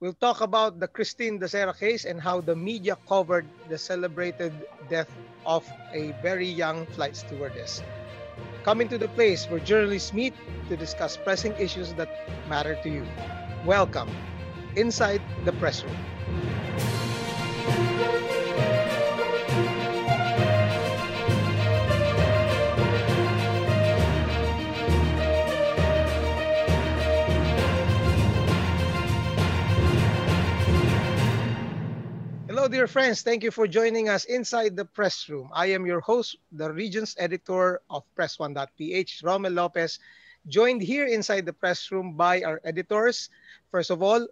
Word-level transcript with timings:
We'll 0.00 0.16
talk 0.16 0.40
about 0.40 0.80
the 0.80 0.88
Christine 0.88 1.38
Dacera 1.38 1.76
case 1.76 2.06
and 2.06 2.16
how 2.18 2.40
the 2.40 2.56
media 2.56 2.96
covered 3.06 3.44
the 3.68 3.76
celebrated 3.76 4.50
death 4.88 5.12
of 5.44 5.68
a 5.92 6.16
very 6.22 6.48
young 6.48 6.86
flight 6.96 7.14
stewardess. 7.14 7.82
Coming 8.64 8.88
to 8.88 8.96
the 8.96 9.08
place 9.08 9.44
where 9.44 9.60
journalists 9.60 10.14
meet 10.14 10.32
to 10.70 10.76
discuss 10.76 11.18
pressing 11.18 11.52
issues 11.60 11.92
that 12.00 12.08
matter 12.48 12.80
to 12.82 12.88
you. 12.88 13.04
Welcome 13.66 14.08
inside 14.74 15.20
the 15.44 15.52
press 15.60 15.84
room. 15.84 16.00
Hello, 32.60 32.68
dear 32.68 32.92
friends. 32.92 33.24
Thank 33.24 33.40
you 33.40 33.48
for 33.48 33.64
joining 33.64 34.12
us 34.12 34.28
inside 34.28 34.76
the 34.76 34.84
press 34.84 35.32
room. 35.32 35.48
I 35.56 35.72
am 35.72 35.88
your 35.88 36.04
host, 36.04 36.36
the 36.52 36.68
Regents 36.68 37.16
editor 37.16 37.80
of 37.88 38.04
Press1.ph, 38.12 39.24
Romel 39.24 39.56
Lopez, 39.56 39.96
joined 40.44 40.84
here 40.84 41.08
inside 41.08 41.48
the 41.48 41.56
press 41.56 41.88
room 41.88 42.20
by 42.20 42.44
our 42.44 42.60
editors. 42.60 43.32
First 43.72 43.88
of 43.88 44.04
all, 44.04 44.28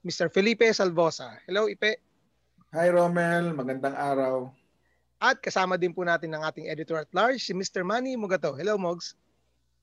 Mr. 0.00 0.32
Felipe 0.32 0.64
Salvosa. 0.72 1.44
Hello, 1.44 1.68
Ipe. 1.68 2.00
Hi, 2.72 2.88
Romel. 2.88 3.52
Magandang 3.52 4.00
araw. 4.00 4.48
At 5.20 5.44
kasama 5.44 5.76
din 5.76 5.92
po 5.92 6.08
natin 6.08 6.32
ng 6.32 6.40
ating 6.40 6.72
editor 6.72 6.96
at 6.96 7.12
large, 7.12 7.44
si 7.44 7.52
Mr. 7.52 7.84
Manny 7.84 8.16
Mugato. 8.16 8.56
Hello, 8.56 8.80
Mogs. 8.80 9.12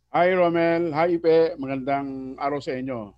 Hi, 0.10 0.34
Romel. 0.34 0.90
Hi, 0.90 1.22
Ipe. 1.22 1.54
Magandang 1.62 2.34
araw 2.42 2.58
sa 2.58 2.74
inyo. 2.74 3.14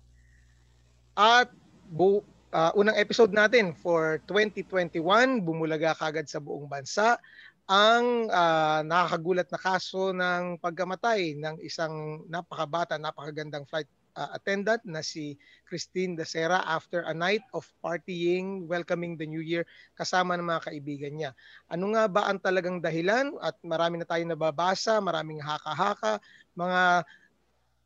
At 1.16 1.48
bu 1.88 2.20
uh, 2.52 2.72
unang 2.76 2.96
episode 2.96 3.32
natin 3.32 3.76
for 3.76 4.20
2021, 4.28 5.44
bumulaga 5.44 5.96
kagad 5.96 6.28
sa 6.28 6.40
buong 6.40 6.68
bansa 6.68 7.20
ang 7.68 8.32
uh, 8.32 8.80
nakakagulat 8.80 9.44
na 9.52 9.60
kaso 9.60 10.16
ng 10.16 10.56
pagkamatay 10.56 11.36
ng 11.36 11.60
isang 11.60 12.24
napakabata, 12.24 12.96
napakagandang 12.96 13.68
flight 13.68 13.84
uh, 14.16 14.32
attendant 14.32 14.80
na 14.88 15.04
si 15.04 15.36
Christine 15.68 16.16
Dacera 16.16 16.64
after 16.64 17.04
a 17.04 17.12
night 17.12 17.44
of 17.52 17.68
partying, 17.84 18.64
welcoming 18.64 19.20
the 19.20 19.28
new 19.28 19.44
year 19.44 19.68
kasama 20.00 20.40
ng 20.40 20.48
mga 20.48 20.64
kaibigan 20.72 21.12
niya. 21.12 21.30
Ano 21.68 21.92
nga 21.92 22.08
ba 22.08 22.32
ang 22.32 22.40
talagang 22.40 22.80
dahilan? 22.80 23.36
At 23.44 23.60
marami 23.60 24.00
na 24.00 24.08
tayong 24.08 24.32
nababasa, 24.32 24.96
maraming 25.04 25.44
haka-haka, 25.44 26.24
mga 26.56 27.04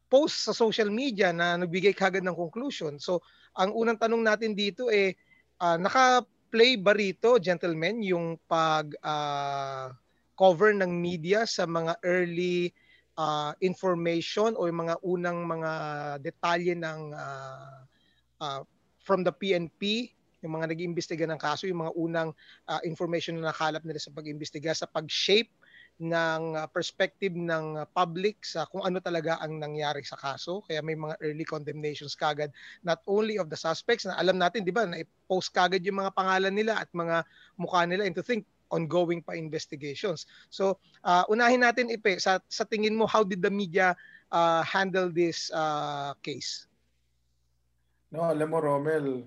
posts 0.07 0.47
sa 0.47 0.55
social 0.55 0.95
media 0.95 1.35
na 1.35 1.59
nagbigay 1.59 1.91
kagad 1.91 2.23
ng 2.23 2.37
conclusion. 2.37 3.03
So, 3.03 3.25
ang 3.57 3.71
unang 3.77 3.99
tanong 4.01 4.23
natin 4.25 4.57
dito 4.57 4.89
eh 4.89 5.17
uh, 5.61 5.77
naka-play 5.79 6.81
ba 6.81 6.93
rito, 6.97 7.39
gentlemen, 7.39 8.03
yung 8.03 8.41
pag 8.51 8.91
uh, 9.05 9.95
cover 10.35 10.75
ng 10.75 10.91
media 10.91 11.47
sa 11.47 11.69
mga 11.69 12.01
early 12.03 12.75
uh, 13.15 13.55
information 13.63 14.57
o 14.59 14.67
yung 14.67 14.89
mga 14.89 14.97
unang 15.07 15.39
mga 15.47 15.73
detalye 16.25 16.75
ng 16.75 17.15
uh, 17.15 17.79
uh, 18.43 18.61
from 18.99 19.23
the 19.23 19.31
PNP, 19.31 20.11
yung 20.43 20.59
mga 20.59 20.75
nag-iimbestiga 20.75 21.25
ng 21.31 21.39
kaso, 21.39 21.71
yung 21.71 21.87
mga 21.87 21.95
unang 21.95 22.31
uh, 22.67 22.81
information 22.83 23.39
na 23.39 23.55
nakalap 23.55 23.87
nila 23.87 24.03
sa 24.03 24.11
pag-imbestiga 24.11 24.75
sa 24.75 24.91
pag-shape 24.91 25.51
ng 26.01 26.57
uh, 26.57 26.67
perspective 26.71 27.37
ng 27.37 27.83
uh, 27.83 27.87
public 27.93 28.41
sa 28.43 28.65
kung 28.65 28.83
ano 28.83 28.99
talaga 28.99 29.37
ang 29.43 29.61
nangyari 29.61 30.01
sa 30.03 30.17
kaso. 30.17 30.65
Kaya 30.65 30.81
may 30.81 30.97
mga 30.97 31.21
early 31.21 31.45
condemnations 31.45 32.17
kagad 32.17 32.49
not 32.81 33.05
only 33.05 33.37
of 33.37 33.53
the 33.53 33.59
suspects 33.59 34.09
na 34.09 34.17
alam 34.17 34.41
natin 34.41 34.65
'di 34.65 34.73
ba 34.73 34.89
na 34.89 35.05
i-post 35.05 35.53
kagad 35.53 35.85
yung 35.85 36.01
mga 36.01 36.15
pangalan 36.17 36.55
nila 36.55 36.81
at 36.81 36.89
mga 36.97 37.23
mukha 37.61 37.85
nila 37.85 38.09
and 38.09 38.17
to 38.17 38.25
think 38.25 38.49
ongoing 38.73 39.21
pa 39.21 39.37
investigations. 39.37 40.25
So 40.49 40.81
uh, 41.05 41.29
unahin 41.29 41.61
natin 41.61 41.93
ipe 41.93 42.17
sa 42.17 42.41
sa 42.49 42.65
tingin 42.65 42.97
mo 42.97 43.05
how 43.05 43.21
did 43.23 43.45
the 43.45 43.53
media 43.53 43.93
uh, 44.33 44.65
handle 44.65 45.13
this 45.13 45.53
uh, 45.53 46.17
case? 46.25 46.67
No, 48.13 48.29
alam 48.29 48.53
mo 48.53 48.61
Romel, 48.61 49.25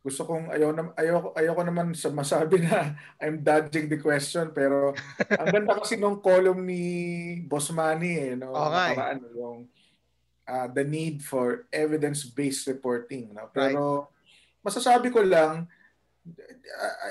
gusto 0.00 0.24
kong 0.24 0.48
ayaw 0.48 0.72
na 0.72 0.82
ayaw 0.96 1.36
ayaw 1.36 1.52
ko 1.52 1.62
naman 1.68 1.92
sa 1.92 2.08
masabi 2.08 2.64
na 2.64 2.96
I'm 3.22 3.44
dodging 3.44 3.92
the 3.92 4.00
question 4.00 4.48
pero 4.56 4.96
ang 5.28 5.48
ganda 5.52 5.76
kasi 5.76 6.00
nung 6.00 6.24
column 6.24 6.64
ni 6.64 6.84
Boss 7.44 7.68
Manny 7.68 8.16
eh 8.16 8.32
no 8.32 8.56
okay. 8.56 8.96
Nakaraan, 8.96 9.18
yung 9.36 9.58
uh, 10.48 10.66
the 10.72 10.84
need 10.88 11.20
for 11.20 11.68
evidence-based 11.68 12.72
reporting 12.72 13.36
no 13.36 13.52
pero 13.52 14.08
right. 14.08 14.64
masasabi 14.64 15.12
ko 15.12 15.20
lang 15.20 15.68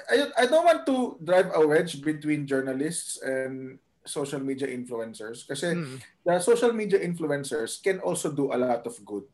I, 0.09 0.45
I 0.45 0.45
don't 0.49 0.65
want 0.65 0.85
to 0.85 1.17
drive 1.21 1.49
a 1.53 1.61
wedge 1.65 2.01
between 2.01 2.49
journalists 2.49 3.21
and 3.21 3.77
social 4.01 4.41
media 4.41 4.65
influencers 4.65 5.45
kasi 5.45 5.77
mm. 5.77 6.01
the 6.25 6.41
social 6.41 6.73
media 6.73 6.97
influencers 6.97 7.77
can 7.77 8.01
also 8.01 8.33
do 8.33 8.49
a 8.49 8.57
lot 8.57 8.81
of 8.81 8.97
good 9.05 9.29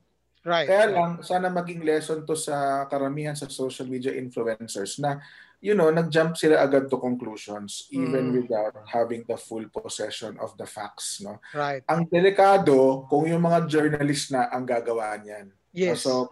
Right. 0.46 0.70
Kaya 0.70 0.94
lang, 0.94 1.26
sana 1.26 1.50
maging 1.50 1.82
lesson 1.82 2.22
to 2.22 2.38
sa 2.38 2.86
karamihan 2.86 3.34
sa 3.34 3.50
social 3.50 3.90
media 3.90 4.14
influencers 4.14 5.02
na, 5.02 5.18
you 5.58 5.74
know, 5.74 5.90
nag-jump 5.90 6.38
sila 6.38 6.62
agad 6.62 6.86
to 6.86 7.02
conclusions 7.02 7.90
even 7.90 8.30
mm. 8.30 8.46
without 8.46 8.78
having 8.86 9.26
the 9.26 9.42
full 9.42 9.66
possession 9.74 10.38
of 10.38 10.54
the 10.62 10.70
facts. 10.70 11.26
No? 11.26 11.42
Right. 11.50 11.82
Ang 11.90 12.06
delikado 12.14 13.10
kung 13.10 13.26
yung 13.26 13.42
mga 13.42 13.66
journalist 13.66 14.30
na 14.30 14.46
ang 14.54 14.70
gagawa 14.70 15.18
niyan. 15.18 15.50
Yes. 15.74 16.06
So, 16.06 16.30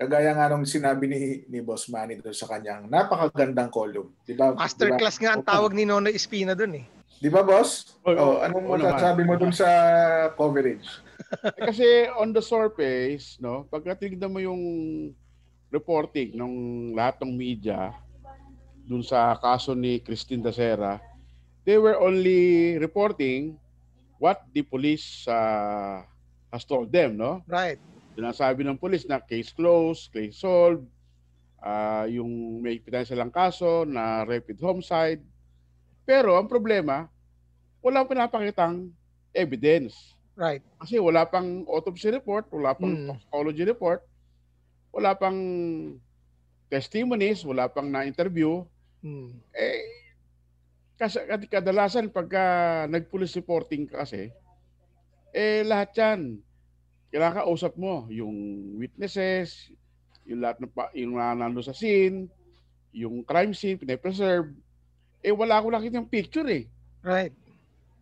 kagaya 0.00 0.32
nga 0.32 0.48
nung 0.48 0.64
sinabi 0.64 1.04
ni, 1.04 1.20
ni 1.52 1.60
Boss 1.60 1.92
Manny 1.92 2.24
doon 2.24 2.32
sa 2.32 2.48
kanyang 2.48 2.88
napakagandang 2.88 3.68
column. 3.68 4.16
Diba? 4.24 4.56
Masterclass 4.56 5.20
diba? 5.20 5.22
nga 5.28 5.30
ang 5.36 5.44
tawag 5.44 5.76
ni 5.76 5.84
Nono 5.84 6.08
Espina 6.08 6.56
doon 6.56 6.80
eh. 6.80 6.93
Di 7.18 7.28
ba, 7.30 7.42
boss? 7.42 7.98
Oh, 8.04 8.12
oh, 8.12 8.36
anong 8.42 8.66
oh, 8.66 8.72
masasabi 8.76 9.22
mo 9.24 9.34
dun 9.38 9.54
sa 9.54 9.68
coverage? 10.34 10.86
eh, 11.42 11.62
kasi 11.70 11.86
on 12.18 12.30
the 12.34 12.42
surface, 12.42 13.38
no, 13.42 13.66
pagka 13.70 14.06
tignan 14.06 14.30
mo 14.30 14.38
yung 14.38 14.62
reporting 15.70 16.38
ng 16.38 16.54
lahat 16.94 17.18
ng 17.22 17.32
media 17.34 17.94
dun 18.84 19.02
sa 19.02 19.34
kaso 19.40 19.72
ni 19.72 19.98
Christine 19.98 20.44
Dacera, 20.44 21.00
they 21.64 21.80
were 21.80 21.96
only 21.98 22.76
reporting 22.78 23.56
what 24.20 24.44
the 24.52 24.62
police 24.62 25.26
uh, 25.26 26.04
has 26.52 26.62
told 26.62 26.92
them, 26.92 27.16
no? 27.16 27.42
Right. 27.48 27.80
Sinasabi 28.14 28.62
ng 28.62 28.78
police 28.78 29.08
na 29.08 29.18
case 29.18 29.50
closed, 29.50 30.12
case 30.14 30.38
solved, 30.38 30.86
uh, 31.64 32.06
yung 32.06 32.62
may 32.62 32.78
lang 33.16 33.32
kaso 33.32 33.82
na 33.88 34.22
rapid 34.22 34.60
homicide, 34.62 35.24
pero 36.04 36.36
ang 36.36 36.48
problema, 36.48 37.08
wala 37.80 38.04
pinapakitang 38.04 38.92
evidence. 39.32 40.16
Right. 40.36 40.64
Kasi 40.80 41.00
wala 41.00 41.24
pang 41.28 41.64
autopsy 41.68 42.12
report, 42.12 42.48
wala 42.52 42.76
pang 42.76 42.92
mm. 42.92 43.06
toxicology 43.08 43.64
report, 43.64 44.00
wala 44.92 45.16
pang 45.16 45.38
testimonies, 46.68 47.42
wala 47.42 47.68
pang 47.68 47.88
na-interview. 47.88 48.62
Mm. 49.04 49.36
Eh, 49.52 49.84
kasi 50.94 51.20
kadalasan 51.50 52.12
pagka 52.12 52.86
nag-police 52.86 53.34
reporting 53.38 53.86
kasi, 53.90 54.30
eh 55.34 55.66
lahat 55.66 55.90
yan, 55.98 56.20
kailangan 57.10 57.46
kausap 57.46 57.74
mo 57.74 58.06
yung 58.10 58.34
witnesses, 58.78 59.70
yung 60.26 60.42
lahat 60.42 60.62
ng 60.62 60.70
yung 60.94 61.14
nando 61.18 61.62
sa 61.62 61.74
scene, 61.74 62.30
yung 62.94 63.26
crime 63.26 63.52
scene, 63.52 63.78
pinapreserve, 63.78 64.54
eh 65.24 65.32
wala 65.32 65.56
akong 65.56 65.72
nakita 65.72 65.96
yung 65.96 66.12
picture 66.12 66.44
eh. 66.52 66.68
Right. 67.00 67.32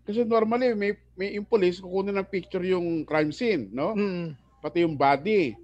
Kasi 0.02 0.26
normally 0.26 0.74
may 0.74 0.98
may 1.14 1.38
yung 1.38 1.46
police 1.46 1.78
kukunin 1.78 2.18
ng 2.18 2.26
picture 2.26 2.66
yung 2.66 3.06
crime 3.06 3.30
scene, 3.30 3.70
no? 3.70 3.94
Mm. 3.94 4.34
Pati 4.58 4.82
yung 4.82 4.98
body. 4.98 5.54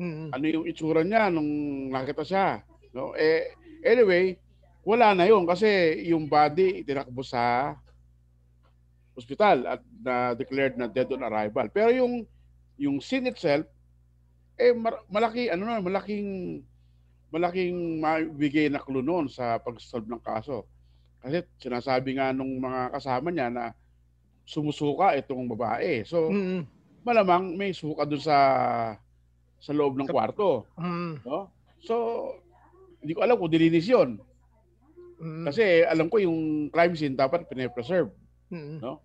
Mm. 0.00 0.32
Ano 0.32 0.44
yung 0.48 0.64
itsura 0.64 1.04
niya 1.04 1.28
nung 1.28 1.92
nakita 1.92 2.24
siya, 2.24 2.64
no? 2.96 3.12
Eh 3.12 3.52
anyway, 3.84 4.40
wala 4.80 5.12
na 5.12 5.28
yun 5.28 5.44
kasi 5.44 5.68
yung 6.08 6.24
body 6.24 6.80
tinakbo 6.88 7.20
sa 7.20 7.76
hospital 9.12 9.68
at 9.68 9.80
na 10.00 10.32
declared 10.32 10.80
na 10.80 10.88
dead 10.88 11.12
on 11.12 11.20
arrival. 11.28 11.68
Pero 11.68 11.92
yung 11.92 12.24
yung 12.80 13.04
scene 13.04 13.28
itself 13.28 13.68
eh 14.56 14.72
malaki 15.12 15.52
ano 15.52 15.68
na 15.68 15.84
malaking 15.84 16.60
malaking 17.32 18.00
mabigay 18.00 18.68
na 18.68 18.80
clue 18.80 19.04
noon 19.04 19.28
sa 19.28 19.60
pag-solve 19.60 20.08
ng 20.08 20.20
kaso. 20.20 20.64
Kasi 21.22 21.38
sinasabi 21.62 22.18
nga 22.18 22.34
nung 22.34 22.58
mga 22.58 22.90
kasama 22.98 23.30
niya 23.30 23.48
na 23.48 23.64
sumusuka 24.42 25.14
itong 25.14 25.46
babae. 25.54 26.02
So, 26.02 26.28
mm-hmm. 26.28 26.60
malamang 27.06 27.54
may 27.54 27.70
suka 27.70 28.02
doon 28.02 28.22
sa 28.22 28.38
sa 29.62 29.70
loob 29.70 29.94
ng 29.94 30.10
kwarto. 30.10 30.66
Mm-hmm. 30.74 31.22
No? 31.22 31.46
So, 31.78 31.94
hindi 32.98 33.14
ko 33.14 33.22
alam 33.22 33.38
kung 33.38 33.54
dilinis 33.54 33.86
yun. 33.86 34.18
Mm-hmm. 35.22 35.44
Kasi 35.46 35.86
alam 35.86 36.10
ko 36.10 36.18
yung 36.18 36.68
crime 36.74 36.94
scene 36.98 37.14
dapat 37.14 37.46
pine-preserve. 37.46 38.10
Mm-hmm. 38.50 38.78
No? 38.82 38.98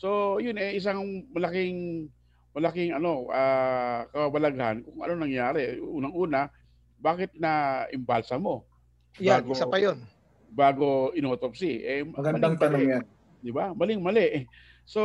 So, 0.00 0.40
yun 0.40 0.56
eh 0.56 0.72
isang 0.80 1.28
malaking 1.36 2.08
malaking 2.56 2.96
ano 2.96 3.28
uh, 3.28 4.08
kabalaghan 4.08 4.80
kung 4.88 5.04
ano 5.04 5.12
nangyari. 5.20 5.76
Unang-una, 5.76 6.48
bakit 6.96 7.36
na 7.36 7.84
imbalsa 7.92 8.40
mo 8.40 8.64
Yan, 9.18 9.42
Bago- 9.42 9.54
isa 9.54 9.66
pa 9.66 9.78
yun. 9.82 9.98
Bago 10.52 11.12
inautopsy? 11.12 11.84
Eh, 11.84 12.02
Magandang 12.08 12.56
tanong 12.56 12.84
yan. 12.84 13.04
Di 13.44 13.52
ba? 13.54 13.70
Maling-mali. 13.76 14.48
So, 14.88 15.02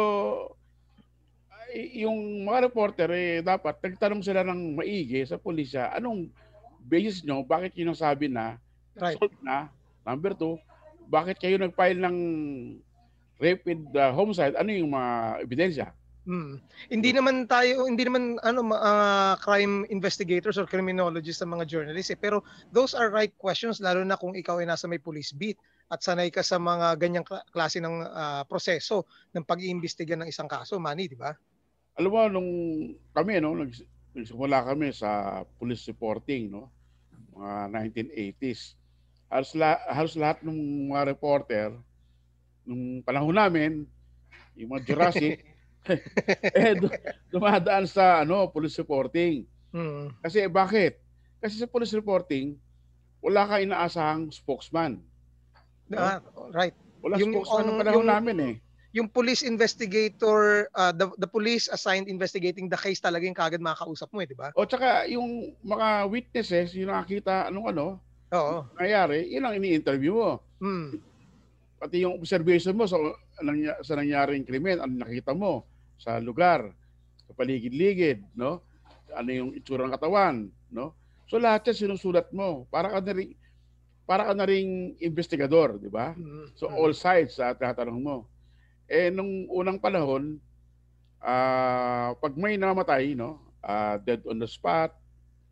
ay, 1.52 2.06
yung 2.06 2.48
mga 2.48 2.72
reporter, 2.72 3.10
eh, 3.14 3.44
dapat 3.44 3.78
nagtanong 3.82 4.24
sila 4.24 4.42
ng 4.46 4.80
maigi 4.80 5.22
sa 5.26 5.38
pulisya, 5.38 5.94
anong 5.98 6.32
basis 6.84 7.24
nyo, 7.24 7.44
bakit 7.44 7.76
yun 7.76 7.92
ang 7.92 8.00
sabi 8.00 8.28
na, 8.28 8.60
Right. 8.94 9.18
assault 9.18 9.34
na, 9.42 9.74
number 10.06 10.38
two, 10.38 10.62
bakit 11.10 11.42
kayo 11.42 11.58
nag-file 11.58 11.98
ng 11.98 12.18
rapid 13.42 13.90
uh, 13.98 14.14
homicide, 14.14 14.54
ano 14.54 14.70
yung 14.70 14.94
mga 14.94 15.12
ebidensya? 15.42 15.88
Mm. 16.24 16.56
Hindi 16.88 17.12
naman 17.12 17.52
tayo 17.52 17.84
hindi 17.84 18.08
naman 18.08 18.40
ano 18.48 18.72
ah, 18.72 19.36
crime 19.44 19.84
investigators 19.92 20.56
or 20.56 20.64
criminologists 20.64 21.44
ang 21.44 21.52
mga 21.52 21.68
journalists 21.68 22.16
eh. 22.16 22.20
Pero 22.20 22.48
those 22.72 22.96
are 22.96 23.12
right 23.12 23.36
questions 23.36 23.84
lalo 23.84 24.00
na 24.08 24.16
kung 24.16 24.32
ikaw 24.32 24.64
ay 24.64 24.68
nasa 24.68 24.88
may 24.88 25.04
police 25.04 25.36
beat 25.36 25.60
at 25.92 26.00
sanay 26.00 26.32
ka 26.32 26.40
sa 26.40 26.56
mga 26.56 26.96
ganyang 26.96 27.28
kla- 27.28 27.44
klase 27.52 27.84
ng 27.84 28.08
ah, 28.08 28.48
proseso 28.48 29.04
ng 29.36 29.44
pag-iimbestiga 29.44 30.16
ng 30.16 30.32
isang 30.32 30.48
kaso, 30.48 30.80
Manny, 30.80 31.12
di 31.12 31.20
ba? 31.20 31.36
Alam 32.00 32.10
mo, 32.10 32.22
nung 32.26 32.52
kami, 33.14 33.38
no, 33.38 33.54
nags- 33.54 33.86
nagsimula 34.16 34.66
kami 34.66 34.90
sa 34.90 35.44
police 35.62 35.86
reporting, 35.92 36.50
no, 36.50 36.72
mga 37.38 37.70
1980s, 37.94 38.74
halos, 39.30 39.54
la- 39.54 39.84
halos 39.92 40.16
lahat 40.18 40.42
ng 40.42 40.90
mga 40.90 41.14
reporter, 41.14 41.70
nung 42.66 43.06
panahon 43.06 43.36
namin, 43.36 43.72
yung 44.58 44.74
mga 44.74 44.90
Jurassic, 44.90 45.46
eh, 46.56 46.74
du- 46.80 46.92
dumadaan 47.30 47.84
sa 47.84 48.24
ano, 48.24 48.48
police 48.48 48.80
reporting. 48.80 49.44
Mm. 49.76 50.16
Kasi 50.24 50.48
bakit? 50.48 51.02
Kasi 51.44 51.60
sa 51.60 51.68
police 51.68 51.92
reporting, 51.92 52.56
wala 53.20 53.44
ka 53.48 53.60
inaasahang 53.60 54.32
spokesman. 54.32 55.04
Ah, 55.92 56.24
right. 56.56 56.76
Wala 57.04 57.20
Yung- 57.20 57.36
spokesman 57.36 57.66
ng 57.68 57.78
panahon 57.84 57.98
yung- 58.04 58.12
namin 58.12 58.38
eh. 58.40 58.56
Yung 58.94 59.10
police 59.10 59.42
investigator, 59.42 60.70
ah, 60.78 60.94
the, 60.94 61.10
the 61.18 61.26
police 61.26 61.66
assigned 61.66 62.06
investigating 62.06 62.70
the 62.70 62.78
case 62.78 63.02
talaga 63.02 63.26
yung 63.26 63.34
kagad 63.34 63.58
makakausap 63.58 64.06
mo 64.14 64.22
eh, 64.22 64.30
di 64.30 64.38
ba? 64.38 64.54
O 64.54 64.70
tsaka 64.70 65.10
yung 65.10 65.50
mga 65.66 66.06
witnesses, 66.14 66.78
yung 66.78 66.94
nakakita 66.94 67.50
anong 67.50 67.74
ano, 67.74 67.86
Oo. 68.30 68.70
nangyari, 68.78 69.34
yun 69.34 69.50
ang 69.50 69.58
ini-interview 69.58 70.14
mo. 70.14 70.32
Mm. 70.62 71.02
Pati 71.82 72.06
yung 72.06 72.22
observation 72.22 72.78
mo 72.78 72.86
sa, 72.86 73.02
sa 73.82 73.98
nangyaring 73.98 74.46
krimen, 74.46 74.78
ano 74.78 74.94
nakita 74.94 75.34
mo 75.34 75.66
sa 75.98 76.20
lugar, 76.20 76.72
sa 77.28 77.32
paligid-ligid, 77.34 78.24
no? 78.36 78.62
Ano 79.14 79.30
yung 79.30 79.52
itsura 79.54 79.86
ng 79.86 79.96
katawan, 79.96 80.50
no? 80.74 80.94
So 81.30 81.40
lahat 81.40 81.66
yan 81.70 81.88
sinusulat 81.90 82.30
mo. 82.36 82.68
Para 82.70 82.92
ka 82.92 83.00
na 83.00 83.14
rin, 83.16 83.34
para 84.04 84.28
ka 84.28 84.34
na 84.36 84.46
ring 84.46 84.94
investigador, 85.00 85.80
di 85.80 85.88
ba? 85.88 86.12
Mm. 86.14 86.54
So 86.60 86.68
all 86.68 86.92
sides 86.92 87.40
sa 87.40 87.56
tatanong 87.56 88.02
mo. 88.04 88.18
Eh 88.90 89.08
nung 89.10 89.48
unang 89.48 89.80
panahon, 89.80 90.38
ah 91.24 92.12
pag 92.20 92.36
may 92.36 92.60
namatay, 92.60 93.16
no, 93.16 93.40
ah, 93.64 93.96
dead 93.96 94.20
on 94.28 94.38
the 94.44 94.50
spot, 94.50 94.92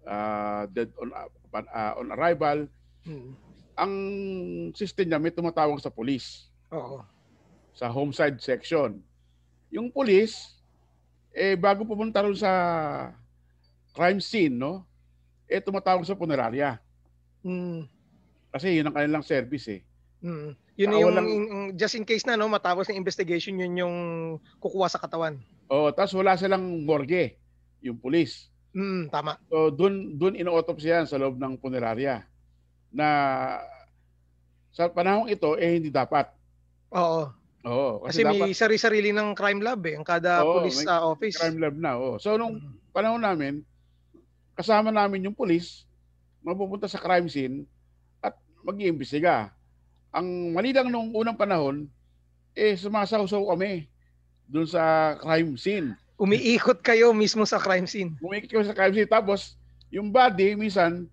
ah, 0.04 0.68
dead 0.68 0.92
on 1.00 1.16
ah, 1.16 1.96
on 1.96 2.12
arrival, 2.12 2.68
Mm. 3.02 3.34
ang 3.82 3.94
system 4.78 5.10
niya 5.10 5.18
may 5.18 5.34
tumatawag 5.34 5.82
sa 5.82 5.90
police, 5.90 6.54
Oo. 6.70 7.02
sa 7.74 7.90
homicide 7.90 8.38
section. 8.38 9.02
Yung 9.72 9.88
police, 9.88 10.60
eh 11.32 11.56
bago 11.56 11.88
pumunta 11.88 12.20
ron 12.20 12.36
sa 12.36 12.52
crime 13.96 14.20
scene, 14.20 14.56
no, 14.56 14.84
eh 15.48 15.64
tumatawag 15.64 16.04
sa 16.04 16.16
funeraria. 16.16 16.80
Mm. 17.44 17.88
Kasi 18.52 18.80
yun 18.80 18.88
ang 18.88 18.96
kanilang 18.96 19.24
service 19.24 19.68
eh. 19.72 19.82
Mm. 20.22 20.54
Yun 20.80 20.90
Baka 20.92 21.00
yung 21.00 21.10
walang- 21.12 21.32
just 21.76 21.96
in 21.96 22.06
case 22.08 22.24
na 22.28 22.38
no 22.40 22.48
matapos 22.48 22.88
ng 22.88 23.00
investigation 23.00 23.60
yun 23.60 23.80
yung 23.80 23.96
kukuha 24.60 24.88
sa 24.88 25.02
katawan. 25.02 25.40
O, 25.72 25.92
tapos 25.92 26.12
wala 26.16 26.36
silang 26.36 26.84
morgue, 26.84 27.40
yung 27.80 27.96
police. 27.96 28.52
Mm, 28.72 29.12
tama. 29.12 29.36
So 29.52 29.72
doon 29.72 30.16
doon 30.16 30.40
ino-autopsy 30.40 30.92
yan 30.92 31.08
sa 31.08 31.20
loob 31.20 31.36
ng 31.36 31.60
funeraria 31.60 32.24
na 32.92 33.08
sa 34.72 34.88
panahong 34.88 35.28
ito 35.28 35.60
eh 35.60 35.80
hindi 35.80 35.92
dapat. 35.92 36.32
Oo. 36.96 37.28
Oo, 37.62 38.02
Kasi, 38.02 38.26
kasi, 38.26 38.26
dapat 38.26 38.42
may 38.42 38.54
sari-sarili 38.58 39.10
ng 39.14 39.38
crime 39.38 39.62
lab 39.62 39.86
eh, 39.86 39.94
ang 39.94 40.02
kada 40.06 40.42
Oo, 40.42 40.66
police 40.66 40.82
ah, 40.90 41.06
office. 41.06 41.38
crime 41.38 41.62
lab 41.62 41.78
na. 41.78 41.94
Oo. 41.94 42.18
So 42.18 42.34
nung 42.34 42.58
Mm. 42.58 42.74
panahon 42.90 43.22
namin, 43.22 43.54
kasama 44.58 44.90
namin 44.90 45.30
yung 45.30 45.38
police, 45.38 45.86
mapupunta 46.42 46.90
sa 46.90 46.98
crime 46.98 47.30
scene 47.30 47.70
at 48.18 48.34
mag-iimbestiga. 48.66 49.54
Ang 50.10 50.58
mali 50.58 50.74
lang 50.74 50.90
nung 50.90 51.14
unang 51.14 51.38
panahon, 51.38 51.86
eh 52.58 52.74
sumasaw-saw 52.74 53.54
kami 53.54 53.86
doon 54.50 54.66
sa 54.66 55.16
crime 55.22 55.54
scene. 55.54 55.94
Umiikot 56.18 56.82
kayo 56.82 57.14
mismo 57.14 57.46
sa 57.46 57.62
crime 57.62 57.86
scene. 57.86 58.18
Bumikit 58.18 58.50
kami 58.58 58.66
sa 58.66 58.74
crime 58.78 58.94
scene. 58.94 59.10
Tapos, 59.10 59.56
yung 59.94 60.10
body, 60.10 60.58
minsan, 60.58 61.06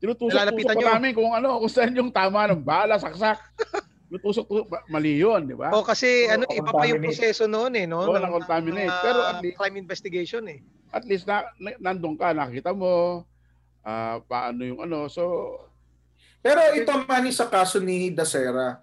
tinutusok-tusok 0.00 0.76
pa 0.76 0.96
namin 0.96 1.16
kung 1.16 1.32
ano, 1.32 1.56
kung 1.60 1.72
saan 1.72 1.96
yung 1.96 2.12
tama 2.12 2.44
ng 2.52 2.60
bala, 2.60 3.00
saksak. 3.00 3.40
Tinutusok, 4.06 4.46
mali 4.86 5.18
yun, 5.18 5.50
di 5.50 5.58
ba? 5.58 5.74
O 5.74 5.82
kasi 5.82 6.30
Oo, 6.30 6.32
ano, 6.32 6.44
iba 6.48 6.70
pa 6.70 6.86
yung 6.86 7.02
contaminate. 7.02 7.06
proseso 7.10 7.44
noon 7.50 7.74
eh, 7.74 7.86
no? 7.90 8.06
Oo, 8.06 8.14
Ng- 8.14 8.22
na-contaminate. 8.22 8.86
ng, 8.88 9.02
Pero 9.02 9.20
at 9.20 9.38
least- 9.42 9.58
crime 9.58 9.76
investigation 9.76 10.42
eh. 10.46 10.60
At 10.94 11.02
least 11.02 11.26
na, 11.26 11.42
na 11.58 11.74
nandun 11.82 12.14
ka, 12.14 12.30
nakita 12.30 12.70
mo, 12.70 13.26
ah, 13.82 14.22
paano 14.22 14.62
yung 14.62 14.78
ano. 14.80 15.10
So, 15.10 15.22
Pero 16.38 16.62
ito 16.72 16.94
man 17.02 17.26
sa 17.34 17.50
kaso 17.50 17.82
ni 17.82 18.14
Dacera, 18.14 18.78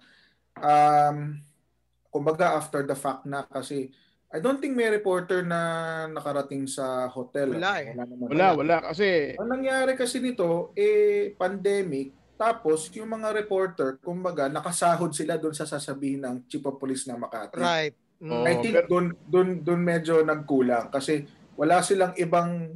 um, 0.54 1.40
kumbaga 2.12 2.54
after 2.54 2.84
the 2.84 2.92
fact 2.92 3.24
na 3.24 3.42
kasi 3.42 3.88
I 4.28 4.42
don't 4.42 4.58
think 4.58 4.74
may 4.74 4.90
reporter 4.90 5.46
na 5.46 5.60
nakarating 6.10 6.66
sa 6.66 7.06
hotel. 7.06 7.54
Wala 7.54 7.80
eh. 7.80 7.94
naman. 7.94 8.26
wala, 8.28 8.46
wala. 8.52 8.76
Kasi, 8.82 9.38
Ang 9.38 9.46
nangyari 9.48 9.94
kasi 9.94 10.18
nito, 10.18 10.74
eh, 10.74 11.32
pandemic, 11.38 12.10
tapos 12.34 12.90
yung 12.94 13.14
mga 13.14 13.30
reporter, 13.30 14.02
kumbaga, 14.02 14.50
nakasahod 14.50 15.14
sila 15.14 15.38
doon 15.38 15.54
sa 15.54 15.66
sasabihin 15.66 16.26
ng 16.26 16.36
Chief 16.50 16.62
of 16.66 16.82
Police 16.82 17.06
ng 17.06 17.18
Makati. 17.18 17.62
Right. 17.62 17.94
Mm. 18.18 18.44
I 18.46 18.54
think 18.58 18.74
doon, 18.90 19.06
doon, 19.26 19.48
doon 19.62 19.82
medyo 19.82 20.22
nagkulang 20.22 20.88
kasi 20.88 21.26
wala 21.58 21.82
silang 21.82 22.14
ibang 22.16 22.72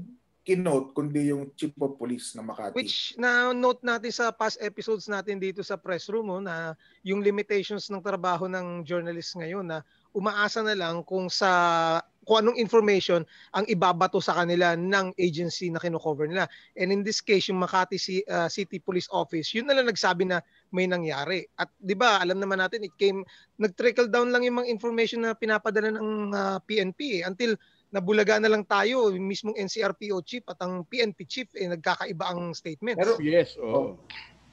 kinote 0.49 0.97
kundi 0.97 1.29
yung 1.29 1.53
Chief 1.59 1.75
of 1.77 2.01
Police 2.01 2.33
ng 2.39 2.47
Makati. 2.47 2.75
Which 2.79 3.13
na 3.21 3.53
note 3.53 3.85
natin 3.85 4.09
sa 4.09 4.33
past 4.33 4.57
episodes 4.65 5.05
natin 5.11 5.37
dito 5.37 5.61
sa 5.61 5.77
press 5.77 6.09
room 6.09 6.33
oh, 6.33 6.41
na 6.41 6.73
yung 7.05 7.21
limitations 7.21 7.91
ng 7.93 8.01
trabaho 8.01 8.49
ng 8.49 8.87
journalist 8.87 9.37
ngayon 9.37 9.67
na 9.67 9.85
umaasa 10.17 10.65
na 10.65 10.73
lang 10.73 11.05
kung 11.05 11.29
sa 11.29 12.01
kung 12.29 12.45
anong 12.45 12.61
information 12.61 13.25
ang 13.57 13.65
ibabato 13.73 14.21
sa 14.21 14.37
kanila 14.37 14.77
ng 14.77 15.17
agency 15.17 15.73
na 15.73 15.81
kino-cover 15.81 16.29
nila. 16.29 16.45
And 16.77 16.93
in 16.93 17.01
this 17.01 17.25
case, 17.25 17.49
yung 17.49 17.65
Makati 17.65 17.97
C- 17.97 18.29
uh, 18.29 18.53
City 18.53 18.77
Police 18.85 19.09
Office, 19.09 19.57
yun 19.57 19.65
na 19.65 19.73
lang 19.73 19.89
nagsabi 19.89 20.29
na 20.29 20.45
may 20.69 20.85
nangyari. 20.85 21.49
At 21.57 21.73
'di 21.81 21.97
ba, 21.97 22.21
alam 22.21 22.37
naman 22.37 22.61
natin 22.61 22.85
it 22.85 22.93
came 23.01 23.25
nag-trickle 23.57 24.13
down 24.13 24.29
lang 24.29 24.45
yung 24.45 24.61
mga 24.61 24.69
information 24.69 25.25
na 25.25 25.33
pinapadala 25.33 25.97
ng 25.97 26.37
uh, 26.37 26.61
PNP 26.69 27.19
eh, 27.19 27.23
until 27.25 27.57
nabulaga 27.89 28.37
na 28.37 28.53
lang 28.53 28.69
tayo, 28.69 29.09
yung 29.09 29.25
mismong 29.25 29.57
NCRPO 29.57 30.21
chief 30.21 30.45
at 30.53 30.61
ang 30.61 30.85
PNP 30.85 31.25
chief 31.25 31.49
eh 31.57 31.73
nagkakaiba 31.73 32.29
ang 32.29 32.53
statement. 32.53 33.01
Pero 33.01 33.17
yes, 33.25 33.57
oh. 33.57 33.97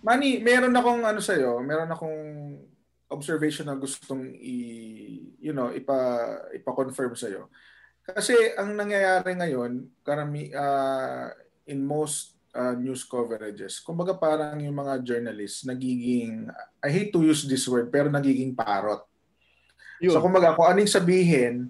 Manny, 0.05 0.39
meron 0.39 0.71
akong 0.71 1.03
ano 1.03 1.19
sa 1.19 1.35
meron 1.59 1.91
akong 1.91 2.19
observation 3.15 3.71
na 3.71 3.79
gustong 3.79 4.35
i 4.35 4.55
you 5.39 5.53
know, 5.53 5.69
ipa 5.69 5.97
ipa-confirm 6.57 7.13
sa 7.13 7.29
Kasi 8.05 8.33
ang 8.57 8.73
nangyayari 8.73 9.33
ngayon, 9.37 9.85
karami 10.01 10.49
ah, 10.53 11.29
in 11.69 11.85
most 11.85 12.37
ah, 12.53 12.73
news 12.73 13.05
coverages, 13.05 13.81
kumbaga 13.81 14.17
parang 14.17 14.57
yung 14.61 14.73
mga 14.73 15.01
journalists 15.05 15.65
nagiging 15.65 16.49
I 16.81 16.89
hate 16.89 17.13
to 17.13 17.21
use 17.21 17.45
this 17.45 17.65
word 17.69 17.93
pero 17.93 18.09
nagiging 18.09 18.57
parrot. 18.57 19.05
Yun, 20.01 20.13
So 20.13 20.21
kumbaga 20.21 20.57
kung 20.57 20.67
anong 20.69 20.91
sabihin, 20.91 21.69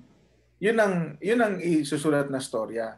yun 0.60 0.78
ang 0.80 1.20
yun 1.20 1.40
ang 1.44 1.60
isusulat 1.60 2.32
na 2.32 2.40
storya. 2.40 2.96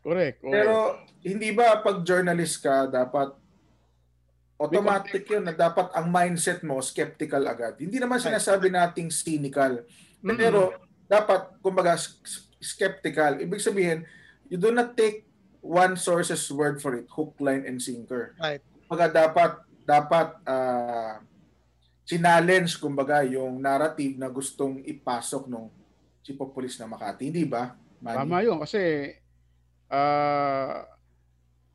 correct, 0.00 0.40
correct. 0.40 0.54
Pero 0.54 0.74
hindi 1.20 1.52
ba 1.52 1.84
pag 1.84 2.00
journalist 2.00 2.64
ka 2.64 2.88
dapat 2.88 3.36
automatic 4.60 5.24
yun 5.24 5.48
na 5.48 5.56
dapat 5.56 5.88
ang 5.96 6.12
mindset 6.12 6.60
mo 6.60 6.84
skeptical 6.84 7.40
agad. 7.48 7.80
Hindi 7.80 7.96
naman 7.96 8.20
sinasabi 8.20 8.68
nating 8.68 9.08
cynical. 9.08 9.88
Pero 10.20 10.76
dapat 11.08 11.56
kumbaga 11.64 11.96
skeptical. 12.60 13.40
Ibig 13.40 13.64
sabihin, 13.64 14.04
you 14.52 14.60
do 14.60 14.68
not 14.68 14.92
take 14.92 15.24
one 15.64 15.96
source's 15.96 16.44
word 16.52 16.80
for 16.84 16.92
it, 16.96 17.08
hook, 17.08 17.40
line, 17.40 17.64
and 17.64 17.80
sinker. 17.80 18.36
Right. 18.36 18.60
Kumbaga 18.84 19.28
dapat 19.28 19.52
dapat 19.88 20.28
ah 20.44 21.24
challenge 22.04 22.74
kumbaga 22.82 23.22
yung 23.22 23.62
narrative 23.62 24.18
na 24.18 24.26
gustong 24.26 24.82
ipasok 24.82 25.46
ng 25.46 25.70
Chief 26.20 26.36
of 26.36 26.52
Police 26.52 26.76
na 26.82 26.90
Makati, 26.90 27.30
hindi 27.30 27.46
ba? 27.46 27.72
Manny? 28.02 28.18
Tama 28.18 28.36
yun 28.42 28.58
kasi 28.60 29.14
ah 29.88 30.84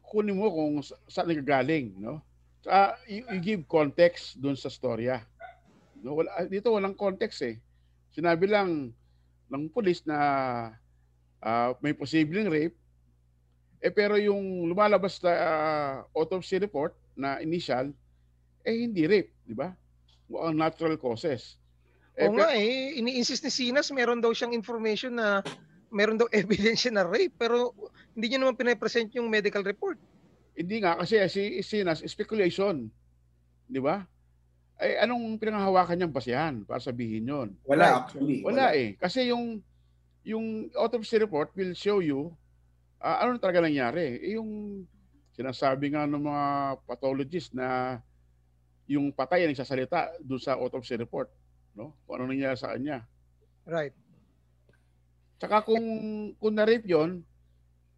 kunin 0.06 0.38
mo 0.38 0.52
kung 0.52 0.84
sa- 0.86 1.00
saan 1.08 1.32
nagagaling, 1.32 1.98
no? 1.98 2.22
Tsaka 2.66 2.98
you, 3.06 3.22
you 3.30 3.40
give 3.46 3.62
context 3.70 4.42
doon 4.42 4.58
sa 4.58 4.74
storya. 4.74 5.22
No, 6.02 6.18
wala, 6.18 6.34
ah, 6.34 6.50
dito 6.50 6.74
walang 6.74 6.98
context 6.98 7.46
eh. 7.46 7.62
Sinabi 8.10 8.50
lang 8.50 8.90
ng 9.54 9.64
pulis 9.70 10.02
na 10.10 10.18
ah, 11.46 11.78
may 11.78 11.94
posibleng 11.94 12.50
rape. 12.50 12.74
Eh 13.86 13.94
pero 13.94 14.18
yung 14.18 14.66
lumalabas 14.66 15.22
na 15.22 15.32
ah, 15.38 15.96
autopsy 16.18 16.58
report 16.58 16.98
na 17.14 17.38
initial, 17.38 17.94
eh 18.66 18.74
hindi 18.74 19.06
rape, 19.06 19.30
di 19.46 19.54
ba? 19.54 19.70
Ang 20.34 20.58
natural 20.58 20.98
causes. 20.98 21.62
Eh, 22.18 22.26
Oo 22.26 22.34
nga 22.34 22.50
eh, 22.50 22.98
ini-insist 22.98 23.46
ni 23.46 23.54
Sinas, 23.54 23.94
meron 23.94 24.26
daw 24.26 24.34
siyang 24.34 24.58
information 24.58 25.22
na 25.22 25.46
meron 25.94 26.18
daw 26.18 26.26
evidence 26.34 26.90
na 26.90 27.06
rape, 27.06 27.38
pero 27.38 27.78
hindi 28.18 28.34
niya 28.34 28.42
naman 28.42 28.58
pinapresent 28.58 29.14
yung 29.14 29.30
medical 29.30 29.62
report. 29.62 30.02
Hindi 30.56 30.80
nga 30.80 30.96
kasi 30.96 31.20
si 31.28 31.60
Sinas 31.60 32.00
speculation. 32.08 32.88
'Di 33.68 33.80
ba? 33.84 34.08
Ay 34.80 35.00
anong 35.04 35.36
pinanghahawakan 35.40 35.96
niyang 36.00 36.16
basihan 36.16 36.56
para 36.64 36.80
sabihin 36.80 37.28
'yon? 37.28 37.50
Wala 37.68 37.86
Right. 37.92 38.00
actually. 38.08 38.40
Wala 38.44 38.66
eh. 38.72 38.96
Kasi 38.96 39.28
yung 39.36 39.60
yung 40.24 40.72
autopsy 40.80 41.20
report 41.20 41.52
will 41.60 41.76
show 41.76 42.00
you 42.00 42.34
ah, 43.04 43.22
ano 43.28 43.38
talaga 43.38 43.62
nangyari. 43.68 44.18
Eh, 44.24 44.40
yung 44.40 44.84
sinasabi 45.36 45.94
nga 45.94 46.08
ng 46.10 46.24
mga 46.24 46.46
pathologist 46.88 47.54
na 47.54 48.00
yung 48.90 49.12
patay 49.14 49.46
ay 49.46 49.52
nagsasalita 49.54 50.18
doon 50.24 50.42
sa 50.42 50.56
autopsy 50.58 50.96
report, 50.98 51.30
no? 51.78 51.94
Kung 52.08 52.22
ano 52.22 52.32
nangyari 52.34 52.56
sa 52.58 52.74
kanya. 52.74 53.06
Right. 53.68 53.94
Tsaka 55.40 55.68
kung 55.68 55.86
kung 56.40 56.56
na-rape 56.56 56.88
'yon, 56.88 57.20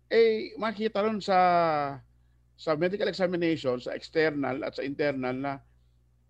eh 0.10 0.54
makita 0.58 1.06
ron 1.06 1.22
sa 1.22 1.38
sa 2.58 2.74
medical 2.74 3.06
examination, 3.08 3.78
sa 3.78 3.94
external 3.94 4.66
at 4.66 4.74
sa 4.74 4.82
internal 4.82 5.38
na 5.38 5.54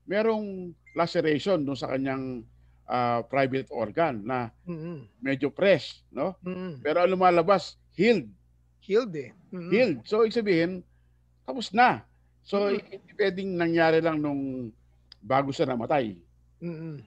merong 0.03 0.75
laceration 0.91 1.63
doon 1.63 1.79
sa 1.79 1.87
kanyang 1.87 2.43
ah, 2.85 3.23
private 3.23 3.71
organ 3.71 4.23
na 4.23 4.51
mm 4.67 5.23
medyo 5.23 5.47
fresh, 5.51 6.03
no? 6.11 6.35
mm 6.43 6.83
Pero 6.83 6.99
ang 6.99 7.11
lumalabas, 7.11 7.79
healed. 7.95 8.27
Healed 8.83 9.11
eh. 9.15 9.31
Mm-mm. 9.51 9.71
Healed. 9.71 9.99
So, 10.07 10.23
ibig 10.23 10.35
sabihin, 10.35 10.83
tapos 11.43 11.71
na. 11.71 12.03
So, 12.43 12.71
Mhm. 12.71 12.79
hindi 12.87 13.11
pwedeng 13.19 13.51
nangyari 13.55 13.99
lang 13.99 14.23
nung 14.23 14.71
bago 15.19 15.51
siya 15.51 15.67
namatay. 15.67 16.15
Mm-mm. 16.63 17.03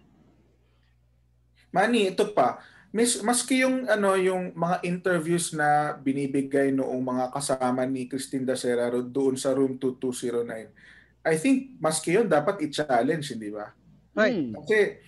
Manny, 1.72 2.10
ito 2.10 2.28
pa. 2.34 2.58
Mis, 2.90 3.22
maski 3.22 3.62
yung 3.62 3.86
ano 3.86 4.18
yung 4.18 4.50
mga 4.50 4.82
interviews 4.82 5.54
na 5.54 5.94
binibigay 5.94 6.74
noong 6.74 6.98
mga 6.98 7.30
kasama 7.30 7.86
ni 7.86 8.10
Christine 8.10 8.42
Dacera 8.42 8.90
doon 8.90 9.38
sa 9.38 9.54
room 9.54 9.78
2209. 9.78 10.74
I 11.22 11.34
think 11.38 11.78
maski 11.78 12.18
yun 12.18 12.26
dapat 12.26 12.58
i-challenge, 12.66 13.38
hindi 13.38 13.54
ba? 13.54 13.70
Right. 14.18 14.34
Hmm. 14.34 14.58
Kasi 14.58 14.98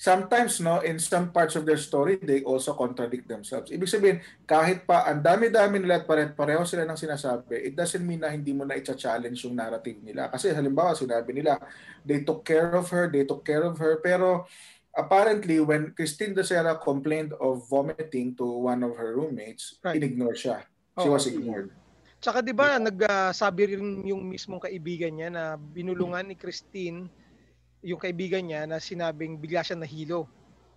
sometimes 0.00 0.64
no 0.64 0.80
in 0.80 0.96
some 0.96 1.28
parts 1.28 1.60
of 1.60 1.68
their 1.68 1.76
story 1.76 2.16
they 2.20 2.44
also 2.44 2.76
contradict 2.76 3.24
themselves. 3.28 3.72
Ibig 3.72 3.88
sabihin 3.88 4.18
kahit 4.44 4.84
pa 4.84 5.08
ang 5.08 5.24
dami-dami 5.24 5.80
nila 5.80 6.00
at 6.00 6.08
pare-pareho 6.08 6.68
sila 6.68 6.84
ng 6.84 7.00
sinasabi, 7.00 7.64
it 7.64 7.76
doesn't 7.76 8.04
mean 8.04 8.20
na 8.20 8.28
hindi 8.28 8.52
mo 8.52 8.68
na 8.68 8.76
i-challenge 8.76 9.40
yung 9.48 9.56
narrative 9.56 10.04
nila. 10.04 10.28
Kasi 10.28 10.52
halimbawa 10.52 10.92
sinabi 10.92 11.32
nila 11.32 11.56
they 12.04 12.20
took 12.28 12.44
care 12.44 12.76
of 12.76 12.84
her, 12.92 13.08
they 13.08 13.24
took 13.24 13.40
care 13.40 13.64
of 13.64 13.80
her 13.80 14.04
pero 14.04 14.44
apparently 14.92 15.60
when 15.60 15.94
Christine 15.94 16.34
Dacera 16.34 16.74
complained 16.76 17.32
of 17.38 17.66
vomiting 17.66 18.34
to 18.36 18.44
one 18.44 18.82
of 18.82 18.96
her 18.96 19.14
roommates, 19.14 19.78
Right. 19.80 19.98
inignore 19.98 20.34
siya. 20.34 20.66
She 20.98 21.06
Oo. 21.06 21.14
was 21.14 21.26
ignored. 21.26 21.70
Tsaka 22.20 22.44
'di 22.44 22.52
ba 22.52 22.76
nagsabi 22.76 23.72
rin 23.72 24.04
yung 24.04 24.28
mismong 24.28 24.60
kaibigan 24.60 25.08
niya 25.10 25.28
na 25.32 25.42
binulungan 25.56 26.28
ni 26.28 26.36
Christine 26.36 27.08
yung 27.80 27.96
kaibigan 27.96 28.44
niya 28.44 28.68
na 28.68 28.76
sinabing 28.76 29.40
bigla 29.40 29.64
siya 29.64 29.80
nahilo 29.80 30.28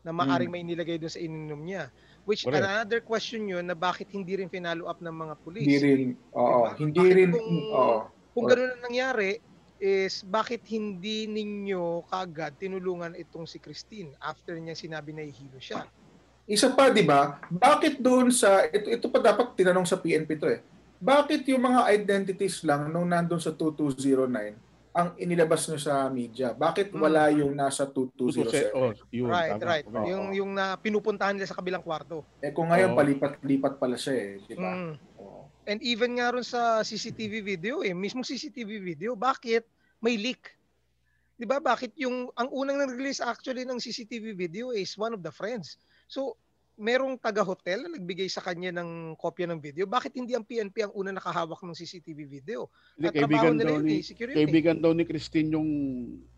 na 0.07 0.15
maaring 0.15 0.47
may 0.47 0.63
nilagay 0.63 0.95
doon 0.95 1.11
sa 1.11 1.19
ininom 1.19 1.59
niya. 1.59 1.91
Which 2.23 2.47
Correct. 2.47 2.63
another 2.63 3.03
question 3.03 3.43
yun 3.43 3.67
na 3.67 3.75
bakit 3.75 4.07
hindi 4.07 4.39
rin 4.39 4.47
finalo 4.47 4.87
up 4.87 5.03
ng 5.03 5.11
mga 5.11 5.33
pulis. 5.43 5.67
Hindi 5.67 5.79
rin 5.83 6.09
oo, 6.31 6.47
Diba? 6.63 6.69
hindi 6.79 6.99
Bakit 7.03 7.15
rin 7.19 7.29
kung- 7.35 7.71
oo. 7.75 7.97
Kung 8.33 8.45
gano'n 8.47 8.71
ang 8.71 8.83
nangyari 8.87 9.29
is 9.83 10.23
bakit 10.23 10.63
hindi 10.71 11.27
ninyo 11.27 12.07
kagad 12.07 12.55
tinulungan 12.55 13.19
itong 13.19 13.43
si 13.43 13.59
Christine 13.59 14.15
after 14.23 14.55
niya 14.55 14.79
sinabi 14.79 15.11
na 15.11 15.27
ihilo 15.27 15.59
siya. 15.59 15.83
Isa 16.47 16.71
pa, 16.71 16.87
di 16.87 17.03
ba? 17.03 17.35
Bakit 17.51 17.99
doon 17.99 18.31
sa, 18.31 18.63
ito, 18.63 18.87
ito 18.87 19.11
pa 19.11 19.19
dapat 19.19 19.51
tinanong 19.59 19.83
sa 19.83 19.99
PNP 19.99 20.39
to 20.39 20.47
eh. 20.47 20.63
Bakit 20.99 21.43
yung 21.51 21.67
mga 21.67 21.91
identities 21.91 22.63
lang 22.63 22.87
nung 22.87 23.11
nandun 23.11 23.43
sa 23.43 23.51
2209 23.51 24.55
ang 24.93 25.19
inilabas 25.19 25.67
nyo 25.67 25.75
sa 25.75 26.07
media? 26.07 26.55
Bakit 26.55 26.95
Mm. 26.95 26.99
wala 27.03 27.23
yung 27.31 27.51
nasa 27.51 27.83
2207? 27.83 28.71
Oh, 28.71 28.91
yun, 29.11 29.27
right, 29.27 29.51
tama. 29.55 29.67
right. 29.67 29.85
Oo. 29.87 30.03
Yung 30.07 30.25
yung 30.31 30.51
na 30.55 30.79
pinupuntahan 30.79 31.35
nila 31.35 31.43
sa 31.43 31.59
kabilang 31.59 31.83
kwarto. 31.83 32.23
Eh 32.39 32.55
kung 32.55 32.71
ngayon 32.71 32.95
Oo. 32.95 32.99
palipat-lipat 32.99 33.73
pala 33.75 33.99
siya 33.99 34.15
eh, 34.15 34.31
di 34.47 34.55
ba? 34.55 34.71
Mm. 34.71 34.93
And 35.63 35.79
even 35.79 36.19
nga 36.19 36.35
ron 36.35 36.43
sa 36.43 36.83
CCTV 36.83 37.39
video 37.39 37.81
eh, 37.87 37.95
mismong 37.95 38.27
CCTV 38.27 38.83
video, 38.83 39.15
bakit 39.15 39.63
may 40.03 40.19
leak? 40.19 40.51
'Di 41.39 41.47
ba? 41.47 41.63
Bakit 41.63 41.95
yung 41.95 42.27
ang 42.35 42.51
unang 42.51 42.83
nag-release 42.83 43.23
actually 43.23 43.63
ng 43.63 43.79
CCTV 43.79 44.35
video 44.35 44.75
is 44.75 44.91
one 44.99 45.15
of 45.15 45.23
the 45.23 45.31
friends. 45.31 45.79
So, 46.11 46.35
merong 46.75 47.21
taga-hotel 47.21 47.85
na 47.85 47.95
nagbigay 47.95 48.27
sa 48.27 48.41
kanya 48.41 48.73
ng 48.81 49.13
kopya 49.15 49.45
ng 49.47 49.61
video. 49.61 49.85
Bakit 49.85 50.17
hindi 50.17 50.33
ang 50.33 50.43
PNP 50.43 50.89
ang 50.89 50.93
unang 50.97 51.15
nakahawak 51.15 51.61
ng 51.61 51.77
CCTV 51.77 52.19
video? 52.25 52.67
Hindi, 52.97 53.07
At 53.07 53.13
trabaho 53.13 53.23
kaibigan 53.23 53.53
nila 53.55 53.71
daw 53.71 53.79
ni, 53.79 53.95
eh, 53.95 54.03
security. 54.03 54.35
kaibigan 54.35 54.77
daw 54.81 54.91
ni 54.91 55.03
Christine 55.05 55.49
yung 55.53 55.69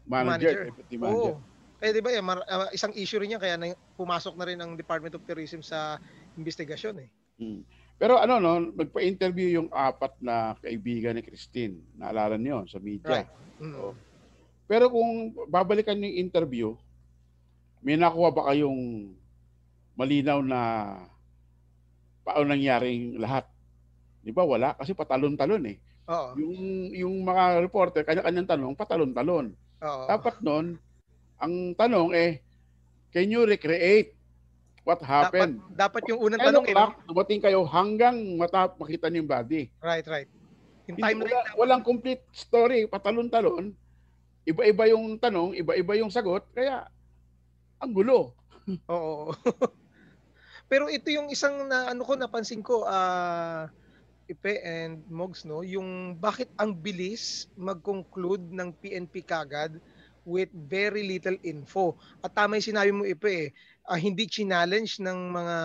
manager, 0.05 0.29
Manager. 0.38 0.60
deputy 0.70 0.96
manager. 1.01 1.34
Oo. 1.34 1.41
Kaya 1.75 1.91
'di 1.91 2.01
ba, 2.03 2.10
eh, 2.13 2.22
ah, 2.24 2.70
isang 2.72 2.94
issue 2.96 3.20
rin 3.20 3.36
yan 3.36 3.41
kaya 3.41 3.55
na, 3.58 3.74
pumasok 4.00 4.38
na 4.38 4.46
rin 4.48 4.60
ang 4.62 4.77
Department 4.77 5.17
of 5.17 5.25
Tourism 5.27 5.60
sa 5.65 5.98
investigasyon 6.39 6.96
eh. 7.03 7.10
Hmm. 7.36 7.62
Pero 7.96 8.20
ano 8.20 8.44
no, 8.44 8.60
nagpa-interview 8.75 9.62
yung 9.62 9.70
apat 9.72 10.20
na 10.20 10.60
kaibigan 10.60 11.16
ni 11.16 11.24
Christine. 11.24 11.80
Naalala 11.96 12.36
niyo 12.36 12.68
sa 12.68 12.80
media. 12.84 13.24
Right. 13.24 13.30
Mm. 13.64 13.75
Oo. 13.80 13.92
Pero 14.66 14.92
kung 14.92 15.32
babalikan 15.48 15.96
niyo 15.96 16.12
yung 16.12 16.22
interview, 16.28 16.68
may 17.86 17.96
nakuha 17.96 18.34
ba 18.34 18.52
kayong 18.52 19.14
malinaw 19.96 20.42
na 20.44 20.62
paano 22.25 22.52
nangyaring 22.52 23.22
lahat? 23.22 23.46
Di 24.25 24.34
ba 24.34 24.42
wala? 24.42 24.74
Kasi 24.74 24.98
patalon-talon 24.98 25.64
eh. 25.70 25.78
Oo. 26.10 26.34
Yung, 26.42 26.58
yung 26.92 27.16
mga 27.22 27.62
reporter, 27.62 28.02
kanya-kanyang 28.02 28.50
tanong, 28.50 28.74
patalon-talon. 28.74 29.54
Oo. 29.86 30.04
Dapat 30.10 30.42
nun, 30.42 30.82
ang 31.38 31.54
tanong 31.78 32.12
eh, 32.18 32.42
can 33.14 33.30
you 33.30 33.46
recreate 33.46 34.14
what 34.86 35.01
Dapat, 35.01 35.10
happened? 35.10 35.56
dapat 35.74 36.01
yung 36.08 36.20
unang 36.22 36.39
Kaya 36.39 36.48
tanong 36.54 36.65
eh. 36.70 36.75
dumating 37.10 37.42
kayo 37.42 37.65
hanggang 37.65 38.15
matap 38.38 38.77
makita 38.77 39.10
niyo 39.10 39.25
yung 39.25 39.32
body. 39.34 39.62
Right, 39.82 40.06
right. 40.06 40.30
Yung 40.86 41.01
timeline 41.01 41.34
wala, 41.34 41.58
walang 41.58 41.84
complete 41.84 42.22
story, 42.30 42.86
patalon-talon. 42.86 43.74
Iba-iba 44.46 44.94
yung 44.94 45.18
tanong, 45.18 45.58
iba-iba 45.58 45.98
yung 45.98 46.13
sagot, 46.13 46.46
kaya 46.54 46.86
ang 47.82 47.92
gulo. 47.92 48.38
Oo. 48.94 49.34
Pero 50.72 50.89
ito 50.89 51.10
yung 51.10 51.30
isang 51.34 51.65
na 51.70 51.94
ano 51.94 52.01
ko 52.06 52.13
napansin 52.18 52.62
ko 52.65 52.86
ah 52.86 53.70
Ipe 54.25 54.58
and 54.65 55.06
Mogs 55.06 55.46
no, 55.46 55.62
yung 55.62 56.18
bakit 56.18 56.50
ang 56.58 56.74
bilis 56.74 57.46
mag-conclude 57.54 58.50
ng 58.50 58.74
PNP 58.82 59.22
kagad 59.22 59.77
with 60.25 60.50
very 60.50 61.06
little 61.06 61.38
info. 61.46 61.94
At 62.25 62.34
tama 62.34 62.58
yung 62.58 62.70
sinabi 62.74 62.89
mo 62.89 63.06
Ipe 63.06 63.30
eh, 63.30 63.50
ah, 63.86 64.00
hindi 64.00 64.25
challenge 64.30 65.01
ng 65.01 65.20
mga 65.34 65.58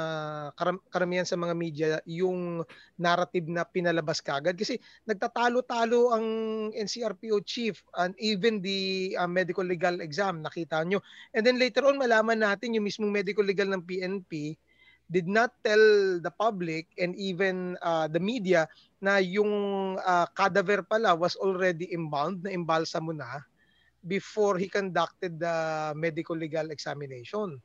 karam- 0.57 0.85
karamihan 0.93 1.27
sa 1.29 1.37
mga 1.37 1.55
media 1.57 1.89
yung 2.05 2.65
narrative 3.01 3.49
na 3.49 3.65
pinalabas 3.65 4.21
kagad 4.21 4.57
kasi 4.57 4.77
nagtatalo-talo 5.09 6.13
ang 6.13 6.27
NCRPO 6.77 7.41
chief 7.45 7.81
and 7.97 8.13
even 8.21 8.61
the 8.61 9.13
ah, 9.17 9.29
medical 9.29 9.65
legal 9.65 10.01
exam 10.05 10.45
nakita 10.45 10.85
nyo 10.85 11.01
And 11.35 11.47
then 11.47 11.63
later 11.63 11.87
on, 11.87 12.01
malaman 12.01 12.43
natin 12.43 12.75
yung 12.75 12.87
mismong 12.87 13.13
medical 13.13 13.47
legal 13.47 13.71
ng 13.71 13.87
PNP 13.87 14.59
did 15.11 15.27
not 15.27 15.51
tell 15.67 16.23
the 16.23 16.31
public 16.31 16.87
and 16.99 17.19
even 17.19 17.75
uh, 17.83 18.07
the 18.07 18.23
media 18.23 18.71
na 19.03 19.19
yung 19.19 19.51
uh, 19.99 20.27
cadaver 20.39 20.87
pala 20.87 21.19
was 21.19 21.35
already 21.39 21.91
embalmed, 21.91 22.47
na 22.47 22.55
imbalsa 22.55 23.03
mo 23.03 23.11
na 23.11 23.43
before 24.07 24.57
he 24.57 24.71
conducted 24.71 25.39
the 25.39 25.57
medical 25.99 26.39
legal 26.39 26.71
examination. 26.71 27.59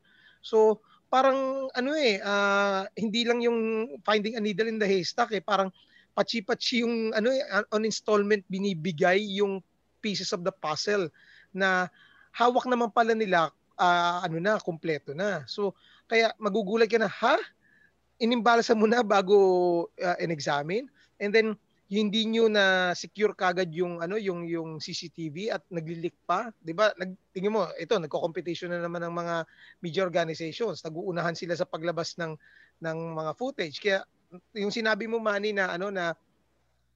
So, 0.45 0.85
parang 1.09 1.73
ano 1.73 1.97
eh, 1.97 2.21
uh, 2.21 2.85
hindi 2.93 3.25
lang 3.25 3.41
yung 3.41 3.89
finding 4.05 4.37
a 4.37 4.41
needle 4.41 4.69
in 4.69 4.77
the 4.77 4.85
haystack 4.85 5.33
eh, 5.33 5.41
parang 5.41 5.73
pachi-pachi 6.13 6.85
yung 6.85 7.11
ano 7.17 7.33
eh, 7.33 7.41
on 7.73 7.81
installment 7.81 8.45
binibigay 8.45 9.41
yung 9.41 9.59
pieces 10.05 10.29
of 10.37 10.45
the 10.45 10.53
puzzle 10.53 11.09
na 11.49 11.89
hawak 12.29 12.69
naman 12.69 12.93
pala 12.93 13.17
nila 13.17 13.49
ah, 13.79 14.23
ano 14.23 14.39
na, 14.39 14.59
kumpleto 14.59 15.15
na. 15.15 15.43
So, 15.47 15.75
kaya 16.07 16.31
magugulat 16.39 16.91
ka 16.91 16.99
na, 16.99 17.09
ha? 17.09 17.39
Inimbalsa 18.19 18.75
mo 18.75 18.87
na 18.87 19.03
bago 19.03 19.37
ah, 19.99 20.15
in-examine? 20.19 20.87
And 21.19 21.31
then, 21.31 21.47
hindi 21.85 22.25
nyo 22.25 22.49
na 22.49 22.97
secure 22.97 23.37
kagad 23.37 23.69
yung 23.69 24.01
ano 24.01 24.17
yung 24.17 24.49
yung 24.49 24.81
CCTV 24.81 25.53
at 25.53 25.61
nagli-leak 25.69 26.17
pa, 26.25 26.49
'di 26.65 26.73
ba? 26.73 26.89
Nag 26.97 27.13
tingin 27.29 27.53
mo, 27.53 27.69
ito 27.77 27.93
nagko-competition 27.93 28.73
na 28.73 28.81
naman 28.81 29.05
ng 29.05 29.13
mga 29.13 29.35
media 29.85 30.01
organizations. 30.01 30.81
Nag-uunahan 30.81 31.37
sila 31.37 31.53
sa 31.53 31.69
paglabas 31.69 32.17
ng 32.17 32.33
ng 32.81 32.97
mga 33.13 33.31
footage. 33.37 33.77
Kaya 33.77 34.01
yung 34.57 34.73
sinabi 34.73 35.05
mo 35.05 35.21
Manny 35.21 35.53
na 35.53 35.77
ano 35.77 35.93
na 35.93 36.17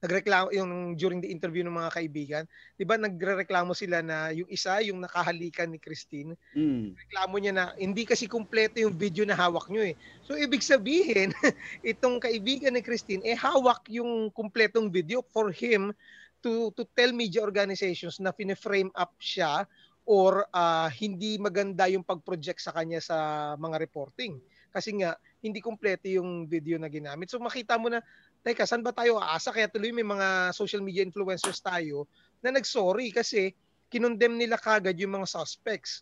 nagreklamo 0.00 0.48
yung 0.56 0.96
during 0.96 1.20
the 1.20 1.28
interview 1.28 1.60
ng 1.60 1.76
mga 1.76 1.92
kaibigan, 1.92 2.44
'di 2.76 2.84
ba 2.88 2.96
nagrereklamo 2.96 3.76
sila 3.76 4.00
na 4.00 4.32
yung 4.32 4.48
isa 4.48 4.80
yung 4.80 5.04
nakahalikan 5.04 5.68
ni 5.68 5.76
Christine, 5.76 6.32
Mm. 6.56 6.96
reklamo 6.96 7.34
niya 7.36 7.52
na 7.52 7.64
hindi 7.76 8.08
kasi 8.08 8.24
kumpleto 8.24 8.80
yung 8.80 8.96
video 8.96 9.28
na 9.28 9.36
hawak 9.36 9.68
nyo 9.68 9.84
eh. 9.84 9.94
So 10.24 10.34
ibig 10.36 10.64
sabihin, 10.64 11.30
itong 11.84 12.16
kaibigan 12.18 12.74
ni 12.74 12.82
Christine 12.82 13.20
eh 13.28 13.36
hawak 13.36 13.84
yung 13.92 14.32
kumpletong 14.32 14.88
video 14.88 15.20
for 15.30 15.52
him 15.52 15.92
to 16.40 16.72
to 16.72 16.88
tell 16.96 17.12
media 17.12 17.44
organizations 17.44 18.16
na 18.16 18.32
fine-frame 18.32 18.88
up 18.96 19.12
siya 19.20 19.68
or 20.08 20.48
ah, 20.50 20.88
hindi 20.90 21.36
maganda 21.36 21.86
yung 21.86 22.02
pag-project 22.02 22.58
sa 22.58 22.72
kanya 22.72 22.98
sa 22.98 23.16
mga 23.60 23.76
reporting. 23.78 24.40
Kasi 24.72 24.96
nga 24.96 25.14
hindi 25.42 25.58
kumpleto 25.60 26.06
yung 26.08 26.46
video 26.46 26.78
na 26.78 26.88
ginamit. 26.88 27.28
So 27.28 27.38
makita 27.42 27.76
mo 27.76 27.90
na 27.92 28.00
teka, 28.44 28.64
saan 28.68 28.82
ba 28.84 28.92
tayo 28.94 29.20
aasa? 29.20 29.52
Kaya 29.52 29.68
tuloy 29.68 29.92
may 29.92 30.06
mga 30.06 30.52
social 30.56 30.80
media 30.84 31.04
influencers 31.04 31.60
tayo 31.60 32.08
na 32.40 32.54
nag-sorry 32.54 33.12
kasi 33.12 33.52
kinondemn 33.92 34.38
nila 34.40 34.56
kagad 34.56 34.96
yung 35.00 35.20
mga 35.20 35.28
suspects 35.28 36.00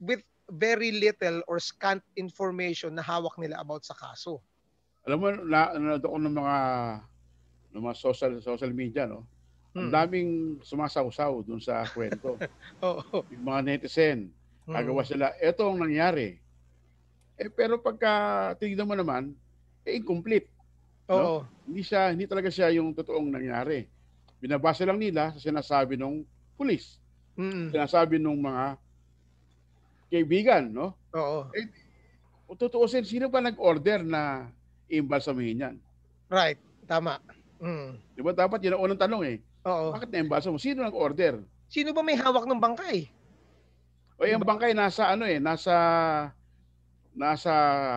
with 0.00 0.22
very 0.52 0.92
little 0.92 1.40
or 1.48 1.56
scant 1.60 2.04
information 2.20 2.92
na 2.96 3.04
hawak 3.04 3.32
nila 3.40 3.60
about 3.60 3.84
sa 3.84 3.96
kaso. 3.96 4.44
Alam 5.04 5.18
mo, 5.20 5.28
na, 5.32 5.76
nanonood 5.76 6.04
ako 6.04 6.16
ng 6.20 6.34
mga 6.36 6.56
ng 7.74 7.82
mga 7.84 7.96
social 7.98 8.32
social 8.40 8.72
media, 8.72 9.04
no? 9.04 9.28
Ang 9.76 9.90
Hmm. 9.90 9.92
daming 9.92 10.30
sumasawsaw 10.64 11.42
dun 11.44 11.58
sa 11.60 11.84
kwento. 11.90 12.38
Oo. 12.86 13.26
Yung 13.28 13.44
mga 13.44 13.60
netizen, 13.66 14.32
Hmm. 14.64 14.72
gagawa 14.80 15.02
sila, 15.04 15.26
eto 15.42 15.68
ang 15.68 15.82
nangyari. 15.84 16.40
Eh, 17.36 17.50
pero 17.50 17.82
pagka 17.82 18.54
tinignan 18.60 18.86
mo 18.88 18.94
naman, 18.96 19.34
eh, 19.84 19.98
incomplete. 19.98 20.48
Oo. 21.10 21.53
Hindi 21.74 21.82
siya, 21.82 22.14
hindi 22.14 22.30
talaga 22.30 22.46
siya 22.54 22.70
yung 22.70 22.94
totoong 22.94 23.34
nangyari. 23.34 23.90
Binabasa 24.38 24.86
lang 24.86 25.02
nila 25.02 25.34
sa 25.34 25.42
sinasabi 25.42 25.98
ng 25.98 26.22
pulis, 26.54 27.02
Mm. 27.34 27.74
sinasabi 27.74 28.22
ng 28.22 28.38
mga 28.38 28.64
kaibigan, 30.06 30.70
no? 30.70 30.94
Oo. 31.18 31.50
Kung 32.46 32.54
tutuusin, 32.54 33.02
sino 33.02 33.26
ba 33.26 33.42
nag-order 33.42 34.06
na 34.06 34.54
i-embalsamuhin 34.86 35.66
yan? 35.66 35.76
Right. 36.30 36.62
Tama. 36.86 37.18
Mm. 37.58 37.98
Di 38.14 38.22
ba 38.22 38.30
dapat 38.30 38.62
yun 38.62 38.78
ang 38.78 38.84
unang 38.86 39.00
tanong 39.02 39.22
eh. 39.26 39.36
Oo. 39.66 39.98
Bakit 39.98 40.14
na-embalsam 40.14 40.54
mo? 40.54 40.62
Sino 40.62 40.86
nag-order? 40.86 41.42
Sino 41.66 41.90
ba 41.90 42.06
may 42.06 42.14
hawak 42.14 42.46
ng 42.46 42.62
bangkay? 42.62 43.10
O 44.14 44.30
yung 44.30 44.46
bangkay 44.46 44.78
nasa 44.78 45.10
ano 45.10 45.26
eh, 45.26 45.42
nasa 45.42 45.74
nasa 47.18 47.50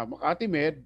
Makati 0.09 0.49
Med 0.49 0.81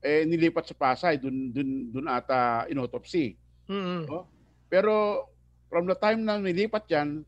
eh 0.00 0.24
nilipat 0.24 0.64
sa 0.64 0.76
Pasay 0.76 1.20
dun 1.20 1.52
dun 1.52 1.92
dun 1.92 2.06
ata 2.08 2.64
inotopsy. 2.72 3.36
Mm. 3.68 4.08
Oh. 4.08 4.24
Pero 4.66 5.26
from 5.68 5.86
the 5.86 5.96
time 5.96 6.24
na 6.24 6.40
nilipat 6.40 6.88
yan, 6.90 7.22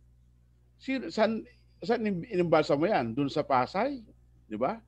si 0.81 0.99
saan 1.13 1.45
saan 1.85 2.03
inimbalsa 2.07 2.75
mo 2.75 2.89
yan? 2.89 3.13
Dun 3.13 3.29
sa 3.29 3.45
Pasay, 3.45 4.01
di 4.49 4.57
ba? 4.57 4.81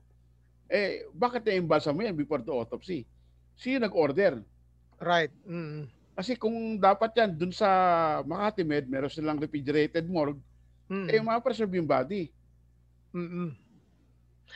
Eh 0.65 1.05
bakit 1.13 1.45
na-imbalsa 1.45 1.93
mo 1.93 2.01
yan 2.01 2.17
before 2.17 2.41
the 2.41 2.51
autopsy? 2.51 3.05
Sino 3.55 3.85
nag-order? 3.85 4.41
Right. 4.99 5.31
Mm. 5.45 5.87
Kasi 6.15 6.39
kung 6.39 6.79
dapat 6.79 7.11
yan 7.15 7.35
dun 7.35 7.51
sa 7.51 7.67
Makati 8.23 8.63
Med, 8.63 8.87
meron 8.87 9.11
silang 9.11 9.39
refrigerated 9.39 10.07
morgue, 10.07 10.39
Mm. 10.85 11.07
eh 11.09 11.17
ma-preserve 11.17 11.81
yung 11.81 11.89
body. 11.89 12.29
Mm. 13.09 13.57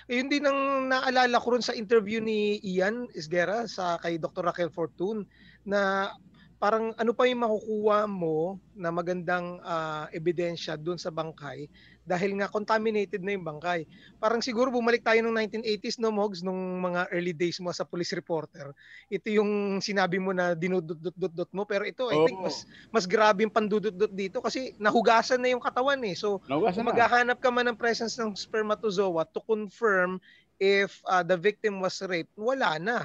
Eh, 0.10 0.22
yun 0.22 0.30
din 0.30 0.46
ang 0.46 0.90
naalala 0.90 1.42
ko 1.42 1.54
rin 1.54 1.66
sa 1.66 1.78
interview 1.78 2.22
ni 2.22 2.58
Ian 2.62 3.10
Isguera 3.14 3.66
sa 3.70 3.98
kay 4.02 4.18
Dr. 4.18 4.46
Raquel 4.46 4.74
Fortune 4.74 5.26
na 5.66 6.12
parang 6.60 6.92
ano 7.00 7.16
pa 7.16 7.24
yung 7.24 7.48
makukuha 7.48 8.04
mo 8.06 8.60
na 8.76 8.92
magandang 8.92 9.64
ah, 9.64 10.12
ebidensya 10.12 10.76
doon 10.76 11.00
sa 11.00 11.10
bangkay 11.10 11.72
dahil 12.10 12.34
nga 12.42 12.50
contaminated 12.50 13.22
na 13.22 13.38
yung 13.38 13.46
bangkay. 13.46 13.86
Parang 14.18 14.42
siguro 14.42 14.74
bumalik 14.74 15.06
tayo 15.06 15.22
nung 15.22 15.38
1980s 15.38 16.02
no 16.02 16.10
Mogs 16.10 16.42
nung 16.42 16.82
mga 16.82 17.06
early 17.14 17.38
days 17.38 17.62
mo 17.62 17.70
sa 17.70 17.86
police 17.86 18.18
reporter. 18.18 18.74
Ito 19.14 19.30
yung 19.30 19.78
sinabi 19.78 20.18
mo 20.18 20.34
na 20.34 20.58
dinudut-dut-dut 20.58 21.54
mo 21.54 21.70
pero 21.70 21.86
ito 21.86 22.10
I 22.10 22.18
think 22.26 22.42
Oo. 22.42 22.50
mas 22.50 22.66
mas 22.90 23.06
grabe 23.06 23.46
yung 23.46 23.54
pandudut-dut 23.54 24.10
dito 24.18 24.42
kasi 24.42 24.74
nahugasan 24.82 25.38
na 25.38 25.54
yung 25.54 25.62
katawan 25.62 26.02
eh. 26.02 26.18
So 26.18 26.42
Naugasan 26.50 26.82
kung 26.82 26.86
na. 26.90 26.92
maghahanap 26.98 27.38
ka 27.38 27.50
man 27.54 27.70
ng 27.70 27.78
presence 27.78 28.18
ng 28.18 28.34
spermatozoa 28.34 29.30
to 29.30 29.40
confirm 29.46 30.18
if 30.60 31.00
uh, 31.08 31.24
the 31.24 31.40
victim 31.40 31.80
was 31.80 32.02
raped, 32.04 32.34
wala 32.36 32.82
na. 32.82 33.00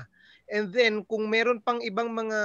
And 0.50 0.68
then, 0.68 1.06
kung 1.08 1.30
meron 1.32 1.62
pang 1.62 1.80
ibang 1.80 2.12
mga 2.12 2.40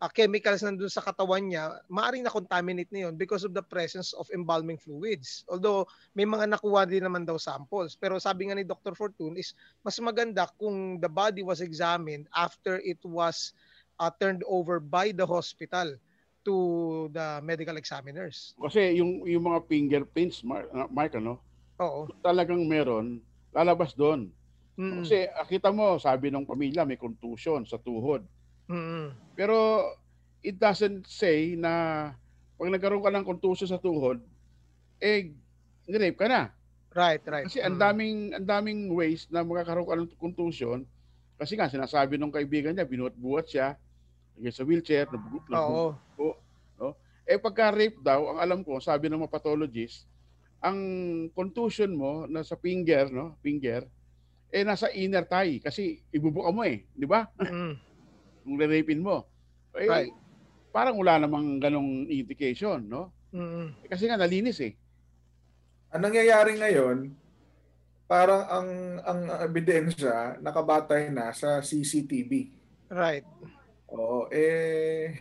uh, 0.00 0.10
chemicals 0.12 0.60
nandun 0.60 0.92
sa 0.92 1.00
katawan 1.00 1.48
niya, 1.48 1.80
maaaring 1.88 2.24
na-contaminate 2.24 2.90
na 2.92 3.08
yun 3.08 3.14
because 3.16 3.44
of 3.44 3.56
the 3.56 3.64
presence 3.64 4.12
of 4.16 4.28
embalming 4.32 4.76
fluids. 4.76 5.44
Although, 5.48 5.88
may 6.12 6.28
mga 6.28 6.52
nakuha 6.52 6.84
din 6.84 7.04
naman 7.04 7.24
daw 7.24 7.40
samples. 7.40 7.96
Pero 7.96 8.20
sabi 8.20 8.48
nga 8.48 8.56
ni 8.56 8.64
Dr. 8.64 8.92
Fortune 8.92 9.40
is, 9.40 9.56
mas 9.80 9.96
maganda 10.00 10.48
kung 10.60 11.00
the 11.00 11.08
body 11.08 11.40
was 11.40 11.64
examined 11.64 12.28
after 12.36 12.80
it 12.84 13.00
was 13.04 13.56
uh, 14.00 14.12
turned 14.20 14.44
over 14.44 14.80
by 14.80 15.12
the 15.12 15.24
hospital 15.24 15.96
to 16.46 16.54
the 17.10 17.42
medical 17.42 17.74
examiners. 17.74 18.54
Kasi 18.54 19.02
yung 19.02 19.26
yung 19.26 19.50
mga 19.50 19.66
fingerprints, 19.66 20.46
Mark, 20.46 20.70
Mark 20.94 21.12
ano, 21.18 21.42
Oo. 21.82 22.06
talagang 22.22 22.62
meron, 22.68 23.18
lalabas 23.50 23.96
doon. 23.98 24.30
Mm. 24.76 25.02
Kasi 25.02 25.26
ah, 25.32 25.48
kita 25.48 25.72
mo, 25.72 25.96
sabi 25.96 26.30
ng 26.30 26.46
pamilya, 26.46 26.84
may 26.86 27.00
contusion 27.00 27.64
sa 27.64 27.80
tuhod. 27.80 28.22
Mm. 28.66 29.14
Pero 29.34 29.56
it 30.42 30.56
doesn't 30.58 31.06
say 31.06 31.54
na 31.54 32.12
pag 32.56 32.72
nagkaroon 32.72 33.04
ka 33.04 33.12
ng 33.12 33.26
contusion 33.26 33.68
sa 33.68 33.80
tuhod, 33.80 34.22
eh, 35.02 35.34
nirape 35.86 36.16
ka 36.18 36.26
na. 36.26 36.42
Right, 36.96 37.20
right. 37.28 37.44
Kasi 37.44 37.60
ang 37.60 37.76
Mm. 37.76 37.82
daming, 37.82 38.18
ang 38.32 38.46
daming 38.48 38.80
ways 38.96 39.28
na 39.28 39.44
magkakaroon 39.44 39.84
ka 39.86 39.96
ng 40.00 40.10
contusion. 40.16 40.88
Kasi 41.36 41.52
nga, 41.52 41.68
sinasabi 41.68 42.16
ng 42.16 42.32
kaibigan 42.32 42.72
niya, 42.72 42.88
binuhat-buhat 42.88 43.44
siya, 43.44 43.76
lagay 44.40 44.52
sa 44.52 44.64
wheelchair, 44.64 45.04
nabugo, 45.12 45.92
Oo. 46.16 46.90
Eh 47.26 47.36
pagka-rape 47.36 48.00
daw, 48.00 48.32
ang 48.32 48.38
alam 48.40 48.60
ko, 48.64 48.78
sabi 48.80 49.10
ng 49.10 49.20
mga 49.20 49.34
pathologist, 49.34 50.06
ang 50.62 50.78
contusion 51.34 51.92
mo 51.92 52.24
na 52.24 52.40
sa 52.46 52.56
finger, 52.56 53.10
no, 53.12 53.34
finger, 53.44 53.84
eh 54.48 54.62
nasa 54.62 54.88
inner 54.94 55.26
thigh 55.26 55.58
kasi 55.60 56.00
ibubuka 56.14 56.54
mo 56.54 56.62
eh, 56.64 56.86
di 56.94 57.04
ba? 57.04 57.26
Mm. 57.36 57.76
Kung 58.46 58.54
re-rapein 58.54 59.02
mo. 59.02 59.26
Eh, 59.74 59.90
Right. 59.90 60.14
parang 60.70 60.94
wala 60.94 61.18
namang 61.18 61.58
ganong 61.58 62.06
indication, 62.06 62.78
no? 62.80 63.10
Mm. 63.34 63.74
Eh, 63.82 63.88
kasi 63.90 64.06
nga 64.06 64.14
nalinis 64.14 64.62
eh. 64.62 64.78
Ang 65.90 66.06
nangyayari 66.06 66.54
ngayon, 66.54 67.10
parang 68.06 68.46
ang 68.46 68.68
ang 69.02 69.20
ebidensya 69.42 70.38
nakabatay 70.38 71.10
na 71.10 71.34
sa 71.34 71.58
CCTV. 71.58 72.54
Right. 72.86 73.26
Oo, 73.90 74.30
eh 74.30 75.18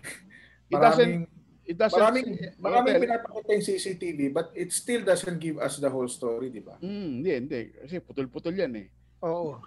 It 0.65 0.71
maraming 0.71 1.25
It 1.65 1.81
doesn't 1.81 1.97
maraming 1.97 2.27
say- 2.38 2.53
maraming 2.61 3.01
pinapakita 3.01 3.49
yung 3.49 3.65
CCTV 3.65 4.19
but 4.29 4.53
it 4.53 4.69
still 4.69 5.01
doesn't 5.01 5.41
give 5.41 5.57
us 5.57 5.81
the 5.81 5.89
whole 5.89 6.05
story, 6.05 6.53
di 6.53 6.61
ba? 6.61 6.77
Hmm, 6.77 7.19
hindi, 7.19 7.31
hindi. 7.33 7.61
Kasi 7.73 7.97
putol-putol 7.99 8.53
yan 8.53 8.73
eh. 8.75 8.88
Oo. 9.25 9.57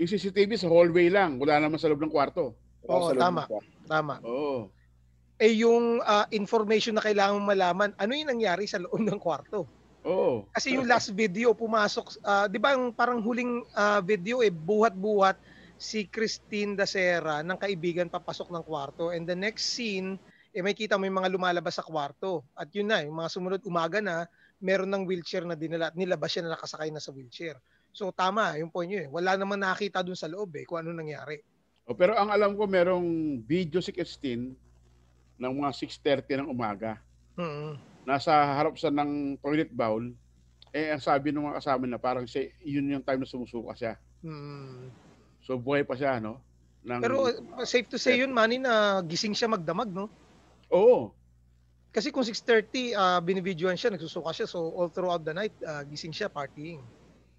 Yung 0.00 0.08
CCTV 0.08 0.56
sa 0.56 0.72
hallway 0.72 1.12
lang, 1.12 1.36
wala 1.36 1.60
naman 1.60 1.76
sa 1.76 1.92
loob 1.92 2.00
ng 2.00 2.08
kwarto. 2.08 2.56
Oo, 2.88 3.10
Sa 3.10 3.14
loob 3.14 3.22
tama. 3.22 3.42
kwarto. 3.46 3.68
Tama. 3.86 4.14
Oo. 4.26 4.58
Eh 5.42 5.54
yung 5.58 5.98
ah, 6.02 6.26
information 6.30 6.94
na 6.94 7.02
kailangan 7.02 7.38
mong 7.38 7.50
malaman, 7.50 7.90
ano 7.98 8.12
yung 8.14 8.30
nangyari 8.30 8.66
sa 8.66 8.78
loob 8.82 9.02
ng 9.02 9.18
kwarto? 9.18 9.66
Oo. 10.06 10.46
Kasi 10.50 10.74
yung 10.74 10.86
last 10.90 11.14
video 11.14 11.54
pumasok, 11.54 12.18
ah, 12.26 12.46
'di 12.50 12.58
ba 12.58 12.74
yung 12.74 12.94
parang 12.94 13.22
huling 13.22 13.62
ah, 13.74 14.02
video 14.02 14.42
eh 14.42 14.50
buhat-buhat 14.50 15.38
si 15.78 16.06
Christine 16.06 16.78
Dacera 16.78 17.42
ng 17.42 17.58
kaibigan 17.58 18.06
papasok 18.06 18.54
ng 18.54 18.62
kwarto 18.62 19.10
and 19.10 19.26
the 19.26 19.34
next 19.34 19.74
scene 19.74 20.14
eh 20.52 20.62
may 20.62 20.76
kita 20.78 20.94
mo 21.00 21.08
yung 21.08 21.16
mga 21.16 21.32
lumalabas 21.32 21.80
sa 21.80 21.86
kwarto. 21.86 22.44
At 22.52 22.68
yun 22.76 22.92
na, 22.92 23.00
yung 23.02 23.16
mga 23.16 23.32
sumunod 23.32 23.62
umaga 23.64 24.04
na, 24.04 24.28
meron 24.60 24.92
ng 24.92 25.08
wheelchair 25.08 25.48
na 25.48 25.56
dinala 25.56 25.88
at 25.90 25.96
nilabas 25.96 26.28
siya 26.28 26.44
na 26.44 26.54
nakasakay 26.54 26.92
na 26.92 27.00
sa 27.00 27.08
wheelchair. 27.10 27.56
So 27.90 28.12
tama, 28.12 28.60
yung 28.60 28.68
point 28.68 28.86
nyo 28.92 29.00
eh. 29.00 29.08
Wala 29.08 29.34
naman 29.40 29.64
nakita 29.64 30.04
dun 30.04 30.14
sa 30.14 30.28
loob 30.28 30.52
eh 30.60 30.68
kung 30.68 30.84
ano 30.84 30.92
nangyari. 30.92 31.40
O, 31.92 31.96
pero 31.96 32.16
ang 32.16 32.32
alam 32.32 32.56
ko, 32.56 32.64
merong 32.64 33.36
video 33.44 33.84
si 33.84 33.92
Christine 33.92 34.56
ng 35.36 35.52
mga 35.60 35.76
6.30 36.24 36.40
ng 36.40 36.48
umaga. 36.48 36.96
Mm. 37.36 37.76
Nasa 38.08 38.32
harap 38.32 38.80
sa 38.80 38.88
ng 38.88 39.36
toilet 39.44 39.68
bowl. 39.68 40.08
Eh, 40.72 40.88
ang 40.88 41.04
sabi 41.04 41.28
ng 41.28 41.44
mga 41.44 41.60
kasama 41.60 41.84
na 41.84 42.00
parang 42.00 42.24
siya, 42.24 42.48
yun 42.64 42.88
yung 42.96 43.04
time 43.04 43.20
na 43.20 43.28
sumusuka 43.28 43.76
siya. 43.76 43.94
Mm. 44.24 44.88
So, 45.44 45.60
buhay 45.60 45.84
pa 45.84 45.92
siya, 45.92 46.16
no? 46.16 46.40
ng 46.80 47.04
Pero 47.04 47.28
uh, 47.28 47.68
safe 47.68 47.86
to 47.92 48.00
say 48.00 48.16
yun, 48.16 48.32
Manny, 48.32 48.56
na 48.56 49.04
gising 49.04 49.36
siya 49.36 49.52
magdamag, 49.52 49.92
no? 49.92 50.08
Oo. 50.72 51.12
Kasi 51.92 52.08
kung 52.08 52.24
6.30, 52.24 52.96
uh, 52.96 53.20
binibidyoan 53.20 53.76
siya, 53.76 53.92
nagsusuka 53.92 54.32
siya. 54.32 54.48
So 54.48 54.64
all 54.72 54.88
throughout 54.88 55.28
the 55.28 55.36
night, 55.36 55.52
uh, 55.60 55.84
gising 55.84 56.16
siya, 56.16 56.32
partying. 56.32 56.80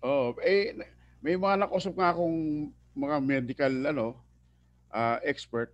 Oo. 0.06 0.38
Eh, 0.46 0.78
may 1.26 1.34
mga 1.34 1.66
nakusap 1.66 1.98
nga 1.98 2.14
akong 2.14 2.70
mga 2.94 3.18
medical 3.18 3.74
ano 3.90 4.23
uh, 4.94 5.18
expert. 5.26 5.74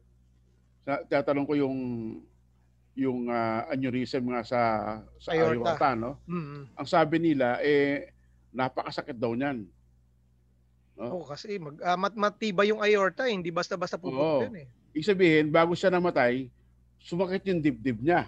Sa, 0.88 1.04
tatanong 1.06 1.46
ko 1.46 1.54
yung 1.60 1.78
yung 2.96 3.28
uh, 3.30 3.64
aneurysm 3.70 4.28
nga 4.34 4.42
sa 4.44 4.60
sa 5.22 5.32
Aorta. 5.36 5.76
aorta, 5.76 5.90
no? 5.96 6.12
Mm-hmm. 6.26 6.62
Ang 6.76 6.88
sabi 6.88 7.16
nila 7.22 7.60
eh 7.62 8.12
napakasakit 8.50 9.16
daw 9.16 9.36
niyan. 9.38 9.68
Oo, 11.00 11.24
kasi 11.24 11.56
mag, 11.62 11.80
uh, 11.80 11.96
mat 11.96 12.12
matibay 12.12 12.76
yung 12.76 12.84
aorta, 12.84 13.24
eh. 13.24 13.32
hindi 13.32 13.56
basta-basta 13.56 13.96
puputok 13.96 14.52
eh. 14.52 14.68
Ibig 14.92 15.06
sabihin, 15.08 15.46
bago 15.48 15.72
siya 15.72 15.94
namatay, 15.94 16.52
sumakit 17.00 17.48
yung 17.48 17.64
dibdib 17.64 18.04
niya 18.04 18.28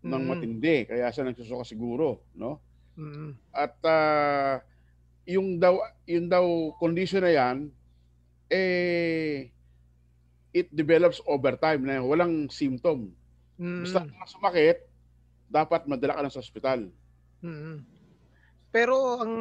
ng 0.00 0.22
Mm. 0.24 0.28
matindi. 0.32 0.76
Kaya 0.88 1.12
siya 1.12 1.28
nagsusuka 1.28 1.60
siguro, 1.60 2.24
no? 2.32 2.56
Mm. 2.96 3.36
At 3.52 3.76
ah, 3.84 4.64
yung 5.28 5.60
daw 5.60 5.76
yung 6.08 6.26
daw 6.26 6.72
condition 6.80 7.20
na 7.20 7.32
yan 7.36 7.56
eh 8.48 9.52
it 10.50 10.68
develops 10.74 11.22
over 11.26 11.54
time 11.54 11.86
na 11.86 12.02
walang 12.02 12.50
symptom. 12.50 13.14
Mm. 13.60 13.86
Basta 13.86 14.06
kung 14.06 14.30
sumakit, 14.30 14.78
dapat 15.50 15.86
madala 15.86 16.18
ka 16.18 16.22
na 16.26 16.32
sa 16.32 16.42
ospital. 16.42 16.90
Mm. 17.42 17.82
Pero 18.70 19.18
ang 19.18 19.34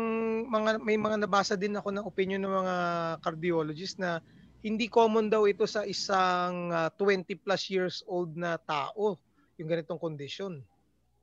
mga 0.49 0.81
may 0.81 0.97
mga 0.97 1.21
nabasa 1.21 1.53
din 1.53 1.77
ako 1.77 1.93
ng 1.93 2.05
opinion 2.05 2.41
ng 2.41 2.53
mga 2.65 2.75
cardiologist 3.21 4.01
na 4.01 4.17
hindi 4.65 4.89
common 4.89 5.29
daw 5.29 5.45
ito 5.45 5.63
sa 5.69 5.85
isang 5.85 6.73
ah, 6.73 6.89
20 6.97 7.29
plus 7.37 7.69
years 7.69 8.01
old 8.09 8.33
na 8.33 8.57
tao 8.57 9.15
yung 9.61 9.69
ganitong 9.69 10.01
condition. 10.01 10.65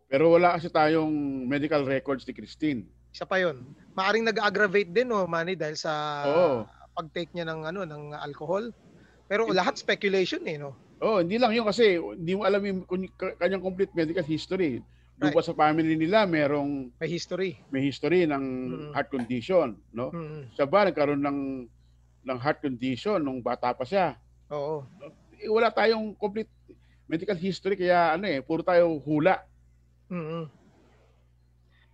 Pero 0.06 0.30
wala 0.30 0.54
kasi 0.54 0.70
tayong 0.70 1.10
medical 1.50 1.82
records 1.82 2.22
ni 2.24 2.32
Christine. 2.32 2.80
Isa 3.10 3.26
pa 3.26 3.42
'yon. 3.42 3.66
Maaring 3.98 4.30
nag-aggravate 4.30 4.92
din 4.94 5.10
no, 5.10 5.26
Manny 5.26 5.58
dahil 5.58 5.74
sa 5.74 5.92
Oo. 6.30 6.62
pag-take 6.94 7.34
niya 7.34 7.50
ng 7.50 7.66
ano 7.66 7.82
ng 7.82 8.14
alcohol. 8.14 8.70
Pero 9.26 9.50
lahat 9.50 9.74
speculation 9.78 10.42
eh 10.46 10.56
no. 10.58 10.74
Oh, 11.02 11.20
hindi 11.20 11.36
lang 11.36 11.52
yun 11.52 11.66
kasi 11.68 12.00
hindi 12.00 12.32
mo 12.32 12.48
alam 12.48 12.62
yung 12.64 12.80
kanyang 13.36 13.60
complete 13.60 13.92
medical 13.92 14.24
history. 14.24 14.80
Doon 15.16 15.32
Right. 15.32 15.44
sa 15.44 15.56
family 15.56 15.96
nila 15.96 16.24
merong 16.28 16.92
May 17.00 17.08
history. 17.08 17.50
may 17.72 17.82
history 17.84 18.24
ng 18.28 18.44
Mm. 18.68 18.90
heart 18.96 19.08
condition, 19.12 19.76
no? 19.92 20.12
Mm. 20.12 20.48
Siya 20.52 20.64
ba 20.68 20.88
nagkaroon 20.88 21.20
ng 21.20 21.38
ng 22.26 22.38
heart 22.40 22.60
condition 22.64 23.20
nung 23.20 23.40
bata 23.44 23.72
pa 23.76 23.84
siya? 23.84 24.16
Oo. 24.52 24.84
Eh, 25.36 25.48
wala 25.52 25.68
tayong 25.68 26.16
complete 26.16 26.48
medical 27.06 27.36
history 27.36 27.76
kaya 27.76 28.16
ano 28.16 28.24
eh, 28.28 28.40
puro 28.40 28.64
tayo 28.64 28.96
hula. 29.04 29.40
mm 30.08 30.48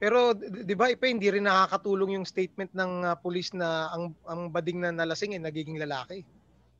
Pero 0.02 0.34
'di 0.34 0.74
ba 0.74 0.90
ipa 0.90 1.06
hindi 1.06 1.30
rin 1.30 1.46
nakakatulong 1.46 2.18
yung 2.18 2.26
statement 2.26 2.74
ng 2.74 3.06
ah, 3.06 3.14
pulis 3.14 3.54
na 3.54 3.86
ang 3.94 4.10
ang 4.26 4.50
bading 4.50 4.82
na 4.82 4.90
nalasing 4.90 5.38
ay 5.38 5.42
nagiging 5.42 5.78
lalaki. 5.78 6.26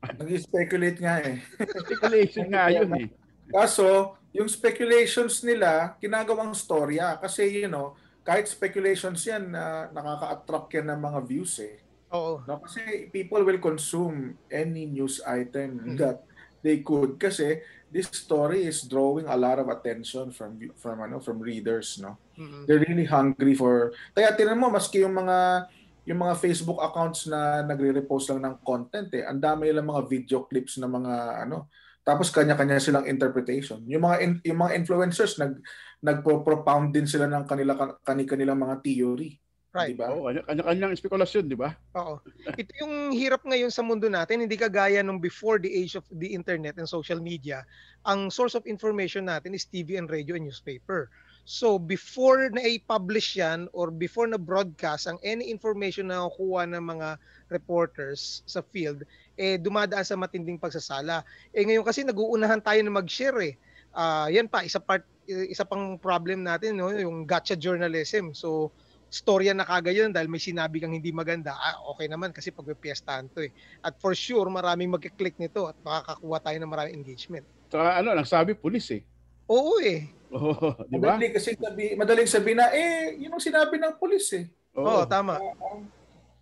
Nag-speculate 0.03 0.99
nga 0.99 1.15
eh. 1.23 1.39
Speculation 1.63 2.45
nga 2.51 2.67
yun 2.67 2.91
eh. 2.99 3.07
Kaso, 3.47 4.17
yung 4.35 4.49
speculations 4.51 5.39
nila, 5.45 5.95
ginagawang 6.01 6.51
storya. 6.51 7.15
Kasi, 7.17 7.63
you 7.63 7.69
know, 7.71 7.95
kahit 8.23 8.47
speculations 8.47 9.23
yan, 9.23 9.51
na 9.51 9.87
nakaka-attract 9.91 10.69
yan 10.75 10.87
ng 10.91 10.99
mga 10.99 11.19
views 11.23 11.55
eh. 11.63 11.79
Oo. 12.11 12.43
No? 12.43 12.59
Kasi 12.59 13.07
people 13.09 13.41
will 13.41 13.59
consume 13.59 14.35
any 14.51 14.85
news 14.85 15.23
item 15.23 15.79
Mhm. 15.81 15.97
that 15.97 16.23
they 16.59 16.83
could. 16.83 17.15
Kasi 17.17 17.63
this 17.93 18.09
story 18.09 18.65
is 18.65 18.81
drawing 18.89 19.29
a 19.29 19.37
lot 19.37 19.61
of 19.61 19.69
attention 19.69 20.33
from 20.33 20.57
from 20.81 20.97
ano 20.97 21.21
from 21.21 21.37
readers 21.37 22.01
no 22.01 22.17
Mm. 22.33 22.65
they're 22.65 22.81
really 22.81 23.05
hungry 23.05 23.53
for 23.53 23.93
kaya 24.17 24.33
tinan 24.33 24.57
mo 24.57 24.73
maski 24.73 25.05
yung 25.05 25.13
mga 25.13 25.69
yung 26.03 26.19
mga 26.19 26.35
Facebook 26.35 26.79
accounts 26.79 27.27
na 27.27 27.63
nagre-repost 27.63 28.31
lang 28.31 28.43
ng 28.43 28.55
content 28.61 29.07
eh 29.15 29.23
ang 29.23 29.39
dami 29.39 29.71
nilang 29.71 29.87
mga 29.87 30.03
video 30.05 30.43
clips 30.43 30.75
na 30.77 30.87
mga 30.87 31.47
ano 31.47 31.71
tapos 32.03 32.27
kanya-kanya 32.27 32.83
silang 32.83 33.07
interpretation 33.07 33.79
yung 33.87 34.03
mga 34.03 34.17
in- 34.19 34.43
yung 34.43 34.59
mga 34.59 34.75
influencers 34.75 35.39
nag 35.39 35.63
nagpo-propound 36.03 36.91
din 36.91 37.07
sila 37.07 37.31
ng 37.31 37.47
kanila 37.47 37.95
kani-kanilang 38.03 38.59
mga 38.59 38.83
theory 38.83 39.39
Right. 39.73 39.97
di 39.97 39.97
ba 39.97 40.13
Oo, 40.13 40.29
kanya- 40.29 40.45
kanya-kanyang 40.45 40.93
spekulasyon, 40.93 41.49
di 41.49 41.57
ba? 41.57 41.73
Oo. 41.97 42.21
Ito 42.45 42.71
yung 42.85 43.09
hirap 43.09 43.41
ngayon 43.41 43.73
sa 43.73 43.81
mundo 43.81 44.05
natin, 44.05 44.45
hindi 44.45 44.53
kagaya 44.53 45.01
nung 45.01 45.17
before 45.17 45.57
the 45.57 45.65
age 45.65 45.97
of 45.97 46.05
the 46.13 46.29
internet 46.29 46.77
and 46.77 46.85
social 46.85 47.17
media. 47.17 47.65
Ang 48.05 48.29
source 48.29 48.53
of 48.53 48.69
information 48.69 49.25
natin 49.25 49.57
is 49.57 49.65
TV 49.65 49.97
and 49.97 50.13
radio 50.13 50.37
and 50.37 50.45
newspaper. 50.45 51.09
So 51.43 51.75
before 51.75 52.47
na 52.55 52.63
i-publish 52.63 53.35
yan 53.35 53.67
or 53.75 53.91
before 53.91 54.31
na 54.31 54.39
broadcast 54.39 55.11
ang 55.11 55.19
any 55.27 55.51
information 55.51 56.07
na 56.07 56.23
nakukuha 56.23 56.71
ng 56.71 56.83
mga 56.83 57.07
reporters 57.51 58.47
sa 58.47 58.63
field, 58.71 59.03
eh 59.35 59.59
dumadaan 59.59 60.07
sa 60.07 60.15
matinding 60.15 60.55
pagsasala. 60.55 61.27
Eh 61.51 61.67
ngayon 61.67 61.83
kasi 61.83 62.07
nag-uunahan 62.07 62.63
tayo 62.63 62.79
na 62.79 62.95
mag-share 62.95 63.39
eh. 63.43 63.53
Ah, 63.91 64.31
yan 64.31 64.47
pa 64.47 64.63
isa 64.63 64.79
part 64.79 65.03
isa 65.27 65.67
pang 65.67 65.99
problem 65.99 66.47
natin 66.47 66.79
no, 66.79 66.95
yung 66.95 67.27
gotcha 67.27 67.59
journalism. 67.59 68.31
So 68.31 68.71
storya 69.13 69.53
na 69.53 69.67
kagad 69.67 69.93
yun 69.93 70.09
dahil 70.09 70.25
may 70.25 70.41
sinabi 70.41 70.81
kang 70.81 70.95
hindi 70.95 71.13
maganda, 71.13 71.53
ah, 71.53 71.77
okay 71.93 72.09
naman 72.09 72.33
kasi 72.33 72.49
pagpipiestahan 72.49 73.29
to 73.35 73.45
eh. 73.45 73.51
At 73.85 73.99
for 74.01 74.17
sure, 74.17 74.49
maraming 74.49 74.89
magkiklik 74.89 75.37
nito 75.37 75.69
at 75.69 75.77
makakakuha 75.85 76.39
tayo 76.41 76.57
ng 76.57 76.71
maraming 76.71 76.97
engagement. 77.03 77.45
Saka 77.69 78.01
ano, 78.01 78.15
nagsabi 78.17 78.57
pulis 78.57 78.89
eh. 78.89 79.05
Oo 79.49 79.79
eh. 79.83 80.07
Oo, 80.33 80.73
di 80.89 80.97
ba? 80.97 81.13
Madali 81.13 81.29
kasi 81.29 81.53
sabi, 81.53 81.93
madaling 81.93 82.25
sabi 82.25 82.57
na 82.57 82.73
eh 82.73 83.13
yun 83.21 83.29
ang 83.29 83.43
sinabi 83.43 83.77
ng 83.77 84.01
pulis 84.01 84.33
eh 84.33 84.49
Oo, 84.73 85.05
Oo. 85.05 85.05
tama. 85.05 85.37
Um, 85.37 85.85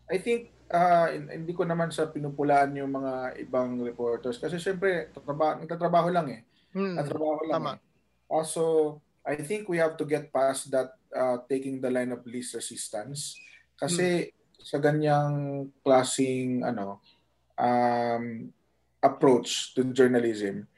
I 0.08 0.18
think 0.20 0.52
uh, 0.72 1.12
hindi 1.12 1.52
ko 1.52 1.68
naman 1.68 1.92
sa 1.92 2.08
pinupulaan 2.08 2.72
yung 2.80 2.96
mga 2.96 3.36
ibang 3.44 3.80
reporters 3.84 4.40
kasi 4.40 4.56
syempre 4.60 5.12
tatraba, 5.12 5.60
nagtatrabaho 5.60 6.08
lang 6.08 6.28
eh. 6.32 6.42
Hmm. 6.72 6.96
Nagtatrabaho 6.96 7.44
lang. 7.48 7.56
Tama. 7.60 7.72
Eh. 7.76 7.80
Also, 8.32 8.64
I 9.28 9.36
think 9.44 9.68
we 9.68 9.78
have 9.78 10.00
to 10.00 10.08
get 10.08 10.32
past 10.32 10.72
that 10.72 10.96
uh, 11.12 11.44
taking 11.52 11.84
the 11.84 11.92
line 11.92 12.16
of 12.16 12.24
least 12.24 12.56
resistance 12.56 13.36
kasi 13.76 14.32
sa 14.62 14.80
ganyang 14.80 15.68
klasing 15.84 16.64
ano 16.64 17.02
um, 17.60 18.48
approach 19.02 19.74
to 19.74 19.84
journalism 19.92 20.70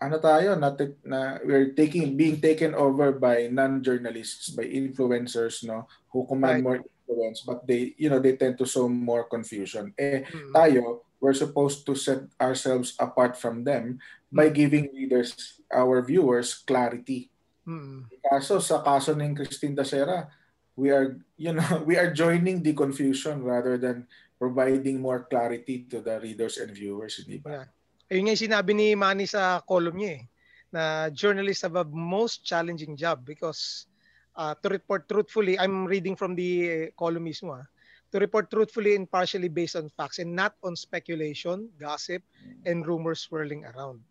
ano 0.00 0.16
tayo 0.18 0.56
na, 0.56 0.72
na 1.04 1.38
we're 1.44 1.74
taking 1.74 2.16
being 2.16 2.40
taken 2.40 2.72
over 2.74 3.12
by 3.12 3.46
non-journalists 3.46 4.50
by 4.54 4.64
influencers 4.64 5.62
no 5.64 5.84
who 6.10 6.24
command 6.26 6.60
Right. 6.60 6.64
more 6.64 6.78
influence 6.80 7.44
but 7.44 7.66
they 7.66 7.92
you 7.98 8.08
know 8.08 8.18
they 8.18 8.34
tend 8.36 8.56
to 8.58 8.66
sow 8.66 8.88
more 8.88 9.28
confusion 9.28 9.92
eh 10.00 10.24
Hmm. 10.24 10.50
tayo 10.54 10.82
we're 11.22 11.36
supposed 11.36 11.86
to 11.86 11.94
set 11.94 12.26
ourselves 12.40 12.98
apart 12.98 13.38
from 13.38 13.62
them 13.62 14.02
by 14.32 14.50
giving 14.50 14.90
readers 14.90 15.60
our 15.70 16.00
viewers 16.02 16.54
clarity 16.62 17.28
Hmm. 17.62 18.10
kaso 18.26 18.58
sa 18.58 18.82
kaso 18.82 19.14
ng 19.14 19.38
Christine 19.38 19.78
Dacera 19.78 20.26
we 20.74 20.90
are 20.90 21.14
you 21.38 21.54
know 21.54 21.62
we 21.88 21.94
are 21.94 22.10
joining 22.10 22.58
the 22.58 22.74
confusion 22.74 23.38
rather 23.46 23.78
than 23.78 24.10
providing 24.42 24.98
more 24.98 25.22
clarity 25.30 25.86
to 25.86 26.02
the 26.02 26.18
readers 26.18 26.58
and 26.58 26.74
viewers 26.74 27.22
di 27.22 27.38
ba 27.38 27.62
Yeah. 27.62 27.66
Ayun 28.12 28.28
nga 28.28 28.36
yung 28.36 28.44
sinabi 28.44 28.76
ni 28.76 28.92
Manny 28.92 29.24
sa 29.24 29.64
column 29.64 29.96
niya 29.96 30.20
eh, 30.20 30.22
na 30.68 31.08
journalists 31.08 31.64
have 31.64 31.80
a 31.80 31.88
most 31.88 32.44
challenging 32.44 32.92
job 32.92 33.24
because 33.24 33.88
uh, 34.36 34.52
to 34.60 34.68
report 34.68 35.08
truthfully, 35.08 35.56
I'm 35.56 35.88
reading 35.88 36.12
from 36.12 36.36
the 36.36 36.52
uh, 36.68 36.86
column 37.00 37.24
mismo 37.24 37.56
ah, 37.56 37.64
to 38.12 38.20
report 38.20 38.52
truthfully 38.52 39.00
and 39.00 39.08
partially 39.08 39.48
based 39.48 39.80
on 39.80 39.88
facts 39.96 40.20
and 40.20 40.28
not 40.28 40.52
on 40.60 40.76
speculation, 40.76 41.72
gossip, 41.80 42.20
and 42.68 42.84
rumors 42.84 43.24
swirling 43.24 43.64
around. 43.72 44.04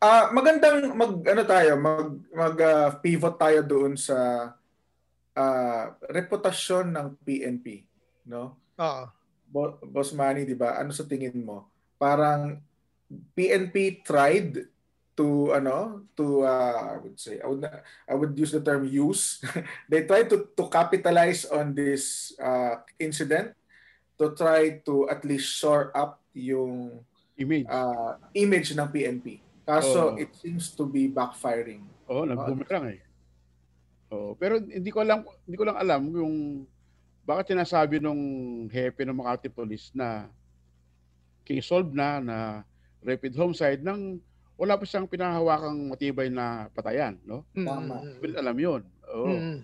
Ah, 0.00 0.32
magandang 0.32 0.96
mag 0.96 1.20
ano 1.20 1.42
tayo, 1.44 1.76
mag 1.76 2.24
mag 2.32 2.56
ah, 2.56 2.88
pivot 3.04 3.36
tayo 3.36 3.60
doon 3.60 4.00
sa 4.00 4.16
ah, 5.36 5.92
reputasyon 6.08 6.88
ng 6.88 7.20
PNP, 7.20 7.84
no? 8.32 8.56
Oo. 8.80 9.04
Bo- 9.44 9.76
Boss 9.84 10.16
Manny, 10.16 10.48
'di 10.48 10.56
ba? 10.56 10.80
Ano 10.80 10.88
sa 10.88 11.04
tingin 11.04 11.36
mo? 11.44 11.68
Parang 12.00 12.64
PNP 13.10 14.06
tried 14.06 14.70
to 15.18 15.52
ano, 15.52 16.06
to 16.16 16.46
uh, 16.46 16.94
I 16.94 16.98
would 17.02 17.18
say 17.18 17.42
I 17.42 17.46
would 17.50 17.60
not- 17.60 17.82
I 18.06 18.14
would 18.14 18.32
use 18.38 18.54
the 18.54 18.62
term 18.62 18.86
use. 18.86 19.42
They 19.90 20.06
tried 20.06 20.30
to 20.30 20.48
to 20.54 20.64
capitalize 20.70 21.44
on 21.44 21.74
this 21.74 22.32
uh, 22.38 22.80
incident 22.96 23.52
to 24.16 24.32
try 24.32 24.80
to 24.86 25.10
at 25.10 25.24
least 25.26 25.50
shore 25.50 25.90
up 25.92 26.22
yung 26.32 27.02
Image. 27.40 27.64
uh, 27.68 28.20
image 28.36 28.76
ng 28.76 28.88
PNP. 28.88 29.40
Kaso 29.64 30.12
Oo. 30.12 30.20
it 30.20 30.28
seems 30.36 30.72
to 30.76 30.84
be 30.84 31.08
backfiring. 31.08 31.80
Oo, 32.04 32.28
nag-boomerang 32.28 32.96
eh. 32.96 33.00
Oo, 34.12 34.36
pero 34.36 34.60
hindi 34.60 34.90
ko 34.92 35.00
alam 35.00 35.24
hindi 35.46 35.56
ko 35.56 35.64
lang 35.64 35.78
alam 35.78 36.04
yung 36.10 36.66
bakit 37.24 37.54
sinasabi 37.54 37.96
nung 38.02 38.20
hepe 38.68 39.06
ng 39.06 39.14
Makati 39.14 39.48
Police 39.48 39.94
na 39.94 40.26
case 41.46 41.64
solved 41.64 41.94
na 41.94 42.18
na 42.20 42.36
rapid 43.00 43.32
homicide 43.36 43.80
nang 43.80 44.20
wala 44.54 44.76
pa 44.76 44.84
siyang 44.84 45.08
pinahawakang 45.08 45.88
matibay 45.88 46.28
na 46.28 46.68
patayan, 46.70 47.16
no? 47.24 47.48
Mm, 47.56 47.64
Tama. 47.66 47.94
mm, 48.04 48.14
Bilit 48.20 48.36
alam 48.36 48.56
'yon. 48.56 48.82
Oo. 49.08 49.26
mm, 49.26 49.40
mm. 49.40 49.58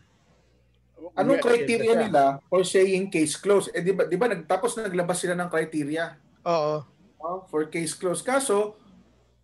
Anong 1.13 1.39
May 1.39 1.45
criteria 1.45 1.93
nila 1.93 2.41
for 2.49 2.65
saying 2.65 3.13
case 3.13 3.37
closed? 3.37 3.69
Eh 3.77 3.85
di 3.85 3.93
ba, 3.93 4.09
di 4.09 4.17
ba 4.17 4.33
nagtapos 4.33 4.81
naglabas 4.81 5.21
sila 5.21 5.37
ng 5.37 5.53
criteria 5.53 6.17
Oo. 6.49 6.81
oh, 7.21 7.39
for 7.53 7.69
case 7.69 7.93
closed. 7.93 8.25
Kaso, 8.25 8.81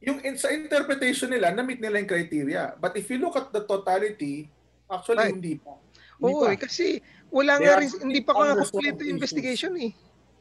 yung 0.00 0.18
in, 0.24 0.40
sa 0.40 0.48
interpretation 0.48 1.28
nila, 1.28 1.52
na-meet 1.52 1.78
nila 1.78 2.00
yung 2.00 2.09
criteria. 2.09 2.72
But 2.81 2.96
if 2.96 3.05
you 3.12 3.20
look 3.20 3.37
at 3.37 3.52
the 3.52 3.62
totality, 3.62 4.48
actually 4.88 5.28
Right. 5.28 5.37
hindi 5.37 5.55
pa. 5.61 5.76
Hindi 6.16 6.33
Oo, 6.33 6.40
pa. 6.40 6.57
eh, 6.57 6.59
kasi 6.59 6.87
wala 7.28 7.61
They 7.61 7.64
nga 7.68 7.74
rin, 7.78 7.88
hindi 8.00 8.20
pa 8.24 8.33
unresolved 8.33 8.72
complete 8.72 9.00
investigation 9.07 9.72
eh. 9.76 9.92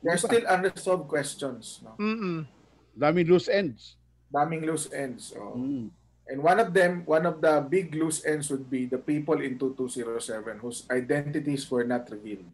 There 0.01 0.15
are 0.15 0.21
still 0.21 0.45
unresolved 0.47 1.05
questions. 1.11 1.83
No? 1.83 1.99
Mm-mm. 1.99 2.47
Daming 2.97 3.27
loose 3.27 3.47
ends. 3.47 3.95
Daming 4.31 4.63
loose 4.63 4.91
ends. 4.91 5.33
Oh. 5.35 5.55
Mm. 5.55 5.91
And 6.31 6.39
one 6.39 6.59
of 6.63 6.71
them, 6.71 7.03
one 7.03 7.27
of 7.27 7.43
the 7.43 7.59
big 7.67 7.91
loose 7.91 8.23
ends 8.23 8.47
would 8.51 8.71
be 8.71 8.87
the 8.87 8.99
people 8.99 9.43
in 9.43 9.59
2207 9.59 10.63
whose 10.63 10.87
identities 10.87 11.67
were 11.67 11.83
not 11.83 12.07
revealed. 12.07 12.47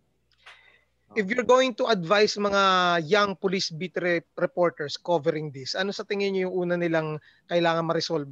If 1.15 1.30
you're 1.30 1.47
going 1.47 1.78
to 1.80 1.88
advise 1.88 2.36
mga 2.36 3.06
young 3.08 3.38
police 3.38 3.71
beat 3.71 3.95
re- 4.02 4.26
reporters 4.36 4.97
covering 4.97 5.54
this, 5.54 5.78
ano 5.78 5.93
sa 5.95 6.04
tingin 6.04 6.36
niyo 6.36 6.50
yung 6.50 6.67
una 6.67 6.76
nilang 6.76 7.21
kailangan 7.47 7.88
ma-resolve 7.88 8.28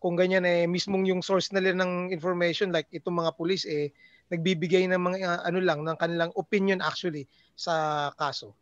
Kung 0.00 0.18
ganyan 0.18 0.44
eh, 0.44 0.68
mismong 0.68 1.08
yung 1.08 1.24
source 1.24 1.48
nila 1.54 1.72
ng 1.76 2.12
information 2.12 2.72
like 2.74 2.88
itong 2.92 3.20
mga 3.24 3.32
police 3.38 3.64
eh, 3.64 3.94
nagbibigay 4.30 4.86
ng 4.86 5.00
mga 5.00 5.16
uh, 5.26 5.40
ano 5.44 5.58
lang, 5.60 5.82
ng 5.82 5.96
kanilang 5.98 6.32
opinion 6.38 6.80
actually 6.80 7.26
sa 7.58 8.08
kaso. 8.14 8.54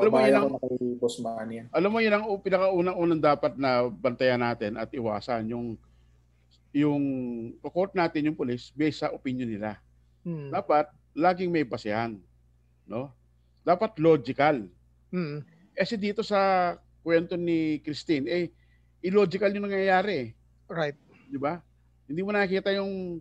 Alam 0.00 0.10
mo, 0.10 0.18
yun 0.20 0.36
ang- 0.36 0.52
kay 0.56 0.76
Boss 0.96 1.16
Manny 1.20 1.54
yan. 1.60 1.66
Alam 1.70 1.90
mo 1.92 1.98
yun 2.00 2.14
ang 2.14 2.24
pinakaunang-unang 2.40 3.22
dapat 3.22 3.52
na 3.54 3.70
bantayan 3.86 4.40
natin 4.40 4.80
at 4.80 4.88
iwasan 4.90 5.46
yung 5.48 5.66
yung 6.70 7.02
court 7.66 7.92
natin 7.92 8.30
yung 8.30 8.38
police 8.38 8.70
based 8.70 9.02
sa 9.02 9.10
opinion 9.10 9.50
nila. 9.50 9.76
Hmm. 10.22 10.54
Dapat 10.54 10.86
laging 11.12 11.50
may 11.50 11.66
basehan, 11.66 12.22
no? 12.86 13.10
Dapat 13.66 13.98
logical. 13.98 14.70
Hmm. 15.10 15.42
Kasi 15.74 15.98
dito 15.98 16.22
sa 16.22 16.74
kwento 17.02 17.34
ni 17.34 17.82
Christine, 17.82 18.26
eh 18.30 18.44
illogical 19.02 19.50
yung 19.50 19.66
nangyayari, 19.66 20.36
Right. 20.70 20.94
di 21.26 21.40
ba? 21.40 21.58
Hindi 22.06 22.20
mo 22.22 22.30
nakikita 22.30 22.70
yung 22.76 23.18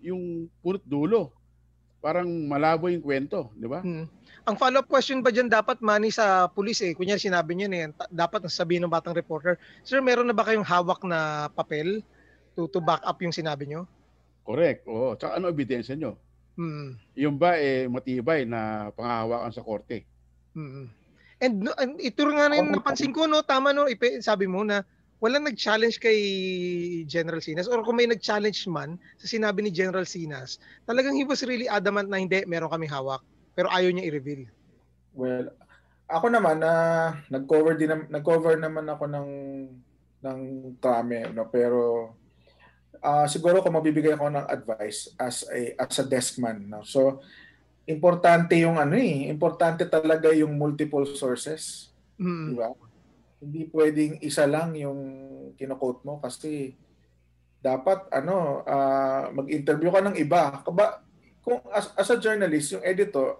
yung 0.00 0.22
punot 0.62 0.84
dulo. 0.84 1.32
Parang 2.00 2.28
malabo 2.46 2.86
yung 2.88 3.02
kwento, 3.04 3.50
di 3.52 3.68
ba? 3.68 3.82
Hmm. 3.84 4.08
Ang 4.46 4.54
follow-up 4.54 4.86
question 4.86 5.26
ba 5.26 5.34
dyan 5.34 5.50
dapat 5.50 5.82
mani 5.82 6.14
sa 6.14 6.46
police 6.46 6.78
eh? 6.86 6.94
Kunya 6.94 7.18
sinabi 7.18 7.58
niyo 7.58 7.66
na 7.66 7.78
yan, 7.82 7.90
dapat 8.14 8.46
sabihin 8.46 8.86
ng 8.86 8.94
batang 8.94 9.10
reporter, 9.18 9.58
Sir, 9.82 9.98
meron 9.98 10.30
na 10.30 10.36
ba 10.38 10.46
kayong 10.46 10.62
hawak 10.62 11.02
na 11.02 11.50
papel 11.50 11.98
to, 12.54 12.70
to 12.70 12.78
back 12.78 13.02
up 13.02 13.18
yung 13.18 13.34
sinabi 13.34 13.66
niyo? 13.66 13.90
Correct. 14.46 14.86
Oo. 14.86 15.18
Tsaka 15.18 15.42
ano 15.42 15.50
ebidensya 15.50 15.98
nyo? 15.98 16.14
Hmm. 16.54 16.94
Yung 17.18 17.42
ba 17.42 17.58
eh 17.58 17.90
matibay 17.90 18.46
na 18.46 18.94
pangahawakan 18.94 19.50
sa 19.50 19.66
korte? 19.66 20.06
Mm. 20.54 20.88
And, 21.42 21.54
and 21.76 21.92
ito 22.00 22.24
nga 22.24 22.48
na 22.48 22.56
yung 22.56 22.72
napansin 22.72 23.12
ko, 23.12 23.26
no? 23.26 23.42
Tama, 23.42 23.74
no? 23.74 23.90
Ipe, 23.90 24.22
sabi 24.24 24.46
mo 24.46 24.62
na 24.62 24.86
walang 25.20 25.44
nag-challenge 25.44 25.98
kay 25.98 26.18
General 27.04 27.42
Sinas 27.42 27.66
or 27.66 27.82
kung 27.82 27.98
may 27.98 28.08
nag-challenge 28.08 28.64
man 28.70 28.94
sa 29.18 29.26
sinabi 29.26 29.66
ni 29.66 29.74
General 29.74 30.06
Sinas, 30.06 30.62
talagang 30.86 31.18
he 31.18 31.26
was 31.26 31.44
really 31.44 31.66
adamant 31.66 32.08
na 32.08 32.22
hindi, 32.22 32.46
meron 32.46 32.70
kaming 32.70 32.94
hawak. 32.94 33.20
Pero 33.56 33.72
ayaw 33.72 33.88
niya 33.88 34.04
i-reveal. 34.12 34.52
Well, 35.16 35.48
ako 36.06 36.28
naman 36.28 36.60
na 36.60 36.72
nag-cover 37.32 37.74
din 37.74 37.90
nag-cover 38.12 38.60
naman 38.60 38.84
ako 38.86 39.08
ng 39.10 39.28
ng 40.22 40.40
krame 40.78 41.28
no 41.34 41.48
pero 41.50 42.12
ah 43.00 43.26
siguro 43.26 43.58
kung 43.58 43.74
mabibigay 43.74 44.14
ako 44.14 44.30
ng 44.30 44.46
advice 44.46 45.10
as 45.18 45.42
a 45.50 45.74
as 45.80 45.96
a 45.98 46.04
desk 46.06 46.36
man 46.38 46.68
no. 46.68 46.84
So 46.84 47.24
importante 47.86 48.58
yung 48.58 48.76
ano 48.76 48.98
eh, 48.98 49.30
importante 49.30 49.86
talaga 49.86 50.34
yung 50.34 50.58
multiple 50.58 51.06
sources, 51.08 51.94
di 52.18 52.26
Mm. 52.26 52.58
ba? 52.58 52.74
Hindi 53.38 53.62
pwedeng 53.70 54.18
isa 54.20 54.42
lang 54.42 54.74
yung 54.74 55.00
kino-quote 55.54 56.02
mo 56.02 56.18
kasi 56.18 56.74
dapat 57.62 58.10
ano 58.10 58.66
ah, 58.66 59.30
mag-interview 59.30 59.90
ka 59.90 60.02
ng 60.02 60.18
iba. 60.18 60.60
Kaba 60.66 61.02
kung 61.46 61.62
as, 61.70 61.94
as 61.94 62.10
a 62.10 62.18
journalist, 62.18 62.74
yung 62.74 62.82
editor, 62.82 63.38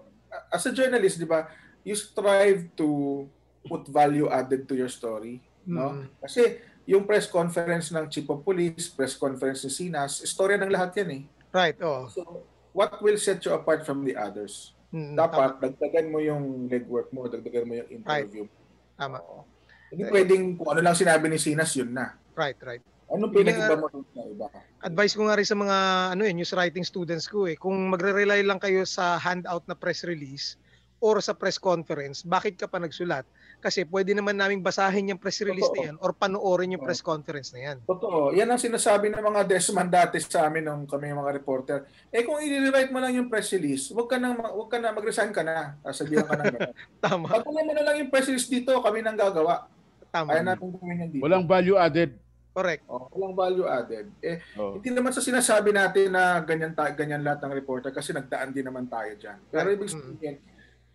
as 0.51 0.63
a 0.65 0.71
journalist, 0.73 1.19
di 1.19 1.27
ba, 1.27 1.47
you 1.83 1.95
strive 1.95 2.67
to 2.75 3.23
put 3.67 3.87
value 3.87 4.27
added 4.31 4.67
to 4.67 4.75
your 4.75 4.91
story. 4.91 5.43
No? 5.67 5.99
Mm. 5.99 6.03
Kasi 6.23 6.63
yung 6.87 7.03
press 7.03 7.27
conference 7.27 7.91
ng 7.91 8.07
Chief 8.07 8.27
of 8.31 8.43
Police, 8.43 8.87
press 8.87 9.15
conference 9.19 9.67
ni 9.67 9.71
Sinas, 9.71 10.23
istorya 10.23 10.55
ng 10.55 10.71
lahat 10.71 10.95
yan 11.03 11.09
eh. 11.11 11.23
Right, 11.51 11.77
oh. 11.83 12.07
So, 12.07 12.47
what 12.71 12.95
will 13.03 13.19
set 13.19 13.43
you 13.43 13.51
apart 13.51 13.83
from 13.83 14.07
the 14.07 14.15
others? 14.15 14.71
Mm, 14.95 15.19
Dapat, 15.19 15.59
dagdagan 15.59 16.07
mo 16.07 16.23
yung 16.23 16.71
legwork 16.71 17.11
mo, 17.11 17.27
dagdagan 17.27 17.67
mo 17.67 17.73
yung 17.75 17.89
interview. 17.91 18.47
Tama. 18.95 19.19
Oo. 19.19 19.43
Hindi 19.91 20.03
pwedeng 20.07 20.55
kung 20.59 20.75
ano 20.75 20.81
lang 20.83 20.95
sinabi 20.95 21.27
ni 21.27 21.39
Sinas, 21.39 21.75
yun 21.75 21.91
na. 21.91 22.15
Right, 22.35 22.59
right. 22.63 22.83
Ano 23.07 23.31
Yun 23.31 23.35
pinag-iba 23.39 23.75
mo 23.79 23.87
sa 23.87 24.21
iba? 24.27 24.45
Advice 24.83 25.13
ko 25.15 25.23
nga 25.31 25.39
rin 25.39 25.47
sa 25.47 25.55
mga 25.55 25.77
ano 26.15 26.23
eh, 26.27 26.33
news 26.35 26.51
writing 26.51 26.83
students 26.83 27.31
ko 27.31 27.47
eh, 27.47 27.55
kung 27.55 27.75
magre-rely 27.87 28.43
lang 28.43 28.59
kayo 28.59 28.83
sa 28.83 29.15
handout 29.15 29.63
na 29.67 29.75
press 29.79 30.03
release 30.03 30.59
or 30.97 31.21
sa 31.21 31.37
press 31.37 31.61
conference, 31.61 32.25
bakit 32.25 32.57
ka 32.57 32.65
pa 32.65 32.81
nagsulat? 32.81 33.21
Kasi 33.61 33.85
pwede 33.89 34.13
naman 34.17 34.37
naming 34.37 34.65
basahin 34.65 35.13
yung 35.13 35.21
press 35.21 35.41
release 35.41 35.69
na 35.73 35.77
Totoo. 35.77 35.87
yan 35.93 35.97
or 36.01 36.11
panoorin 36.13 36.73
yung 36.73 36.83
press 36.83 37.01
conference 37.05 37.53
na 37.53 37.69
yan. 37.69 37.77
Totoo. 37.85 38.33
Yan 38.33 38.49
ang 38.49 38.61
sinasabi 38.61 39.13
ng 39.13 39.21
mga 39.21 39.41
desman 39.45 39.89
dati 39.89 40.17
sa 40.21 40.49
amin 40.49 40.65
nung 40.65 40.83
kami 40.89 41.13
mga 41.13 41.33
reporter. 41.33 41.77
Eh 42.09 42.25
kung 42.25 42.41
i-rewrite 42.41 42.89
mo 42.89 43.01
lang 43.01 43.13
yung 43.13 43.29
press 43.29 43.53
release, 43.53 43.89
wag 43.93 44.09
ka 44.09 44.17
na 44.17 44.33
wag 44.37 44.69
ka 44.69 44.77
na 44.77 44.93
mag-resign 44.93 45.31
ka 45.33 45.41
na. 45.45 45.77
Sasabihan 45.85 46.25
ka 46.25 46.35
na. 46.37 46.45
Tama, 47.05 47.25
Patuloy 47.29 47.63
mo 47.65 47.73
na 47.77 47.83
lang 47.85 47.95
yung 48.01 48.09
press 48.09 48.27
release 48.29 48.49
dito, 48.49 48.73
kami 48.81 49.01
nang 49.01 49.17
gagawa. 49.17 49.69
tama. 50.09 50.33
Kaya 50.33 50.43
natin 50.45 50.69
gawin 50.73 51.01
yan 51.01 51.09
dito. 51.13 51.23
Walang 51.25 51.45
value 51.45 51.77
added. 51.77 52.26
Correct. 52.57 52.83
Oh, 52.89 53.05
walang 53.13 53.37
value 53.37 53.69
added. 53.69 54.09
Eh 54.17 54.41
Oh. 54.57 54.81
hindi 54.81 54.89
naman 54.89 55.13
sa 55.13 55.21
sinasabi 55.21 55.69
natin 55.69 56.09
na 56.09 56.41
ganyan 56.41 56.73
ta- 56.73 56.89
ganyan 56.89 57.21
lahat 57.21 57.45
ng 57.45 57.53
reporter 57.53 57.93
kasi 57.93 58.09
nagdaan 58.09 58.49
din 58.49 58.65
naman 58.65 58.89
tayo 58.89 59.13
diyan. 59.13 59.37
Pero 59.47 59.67
Right. 59.69 59.77
ibig 59.77 59.89
Mm. 59.93 59.97
sabihin, 60.01 60.35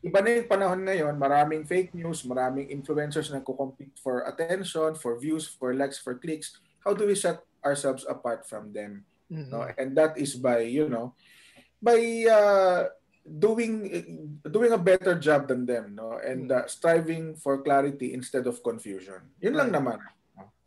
iba 0.03 0.19
na 0.19 0.29
yung 0.35 0.51
panahon 0.51 0.81
ngayon, 0.83 1.15
maraming 1.15 1.63
fake 1.63 1.95
news, 1.95 2.27
maraming 2.27 2.67
influencers 2.67 3.31
na 3.31 3.39
compete 3.39 3.95
for 3.97 4.27
attention, 4.27 4.99
for 4.99 5.15
views, 5.15 5.47
for 5.47 5.71
likes, 5.71 6.03
for 6.03 6.19
clicks. 6.19 6.59
How 6.83 6.91
do 6.91 7.07
we 7.07 7.15
set 7.15 7.39
ourselves 7.63 8.03
apart 8.05 8.43
from 8.43 8.75
them? 8.75 9.07
Mhm. 9.31 9.49
no 9.49 9.65
and 9.81 9.97
that 9.97 10.13
is 10.21 10.37
by 10.37 10.61
you 10.61 10.85
know 10.85 11.17
by 11.81 11.97
uh, 12.29 12.85
doing 13.25 13.89
doing 14.45 14.69
a 14.69 14.77
better 14.77 15.17
job 15.17 15.49
than 15.49 15.65
them 15.65 15.97
no 15.97 16.21
and 16.21 16.53
uh, 16.53 16.69
striving 16.69 17.33
for 17.33 17.65
clarity 17.65 18.13
instead 18.13 18.45
of 18.45 18.61
confusion 18.61 19.25
yun 19.41 19.57
lang 19.57 19.73
Right. 19.73 19.81
naman 19.81 19.99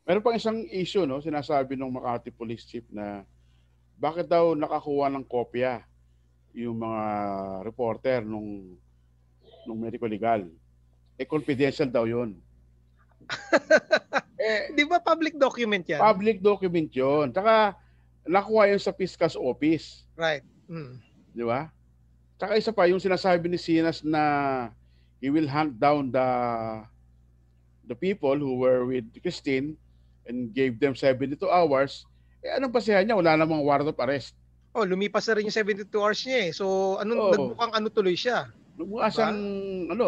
Meron 0.06 0.22
pang 0.22 0.38
isang 0.38 0.62
issue, 0.70 1.02
no? 1.10 1.18
Sinasabi 1.18 1.74
ng 1.74 1.90
Makati 1.90 2.30
Police 2.30 2.70
Chief 2.70 2.86
na 2.94 3.26
bakit 3.98 4.30
daw 4.30 4.54
nakakuha 4.54 5.10
ng 5.10 5.26
kopya 5.26 5.82
yung 6.54 6.78
mga 6.78 7.04
reporter 7.66 8.22
nung 8.22 8.78
nung 9.66 9.82
medical 9.82 10.06
legal. 10.06 10.46
Eh, 11.18 11.26
confidential 11.26 11.90
daw 11.90 12.06
yun. 12.06 12.38
eh, 14.38 14.70
Di 14.78 14.86
ba 14.86 15.02
public 15.02 15.42
document 15.42 15.82
yan? 15.90 15.98
public 15.98 16.38
document 16.38 16.94
yun. 16.94 17.34
Tsaka, 17.34 17.74
nakuha 18.30 18.70
yun 18.70 18.78
sa 18.78 18.94
Fiscal's 18.94 19.34
office. 19.34 20.06
right. 20.14 20.46
Mm. 20.70 21.02
Di 21.34 21.42
ba? 21.42 21.74
Tsaka 22.38 22.62
isa 22.62 22.70
pa, 22.70 22.86
yung 22.86 23.02
sinasabi 23.02 23.50
ni 23.50 23.58
Sinas 23.58 24.06
na 24.06 24.22
he 25.18 25.34
will 25.34 25.50
hunt 25.50 25.82
down 25.82 26.14
the 26.14 26.28
the 27.90 27.98
people 27.98 28.38
who 28.38 28.62
were 28.62 28.86
with 28.86 29.06
Christine 29.22 29.74
and 30.26 30.52
gave 30.54 30.78
them 30.82 30.94
72 30.98 31.38
hours. 31.46 32.06
Eh, 32.42 32.54
anong 32.58 32.74
basehan 32.74 33.06
niya? 33.06 33.18
Wala 33.18 33.38
namang 33.38 33.62
warrant 33.66 33.90
of 33.90 33.98
arrest. 34.02 34.38
Oh, 34.76 34.84
lumipas 34.84 35.26
na 35.32 35.40
rin 35.40 35.48
yung 35.48 35.56
72 35.56 35.88
hours 35.96 36.20
niya 36.28 36.40
eh. 36.46 36.52
So, 36.52 36.98
anong 37.00 37.20
Oo. 37.22 37.32
nagmukhang 37.32 37.74
ano 37.74 37.88
tuloy 37.88 38.18
siya? 38.18 38.52
Mukha 38.76 39.08
Diba? 39.08 39.16
siyang, 39.16 39.40
ano, 39.88 40.06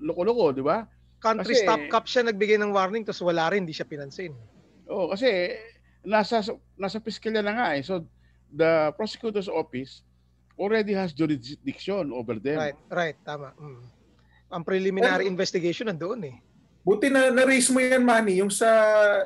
loko-loko, 0.00 0.56
di 0.56 0.64
ba? 0.64 0.88
Country 1.20 1.52
Kasi- 1.52 1.64
stop 1.68 1.82
cup 1.92 2.04
siya 2.08 2.24
nagbigay 2.24 2.56
ng 2.56 2.72
warning 2.72 3.04
tapos 3.04 3.20
wala 3.20 3.52
rin, 3.52 3.68
hindi 3.68 3.76
siya 3.76 3.84
pinansin. 3.84 4.32
Oo, 4.88 5.12
kasi 5.12 5.52
nasa 6.06 6.40
nasa 6.78 6.96
piskalya 6.96 7.44
na 7.44 7.52
nga 7.52 7.68
eh. 7.76 7.82
So, 7.84 8.06
the 8.48 8.94
prosecutor's 8.96 9.50
office 9.50 10.00
already 10.56 10.96
has 10.96 11.12
jurisdiction 11.12 12.08
over 12.14 12.40
them. 12.40 12.56
Right, 12.56 12.78
right, 12.88 13.18
tama. 13.20 13.52
Mm. 13.60 13.84
Ang 14.48 14.62
preliminary 14.64 15.28
Pero- 15.28 15.32
investigation 15.36 15.92
nandoon 15.92 16.24
eh. 16.24 16.36
Buti 16.86 17.10
na 17.10 17.34
na-raise 17.34 17.74
mo 17.74 17.82
yan 17.82 18.06
Manny 18.06 18.38
yung 18.38 18.52
sa 18.52 18.70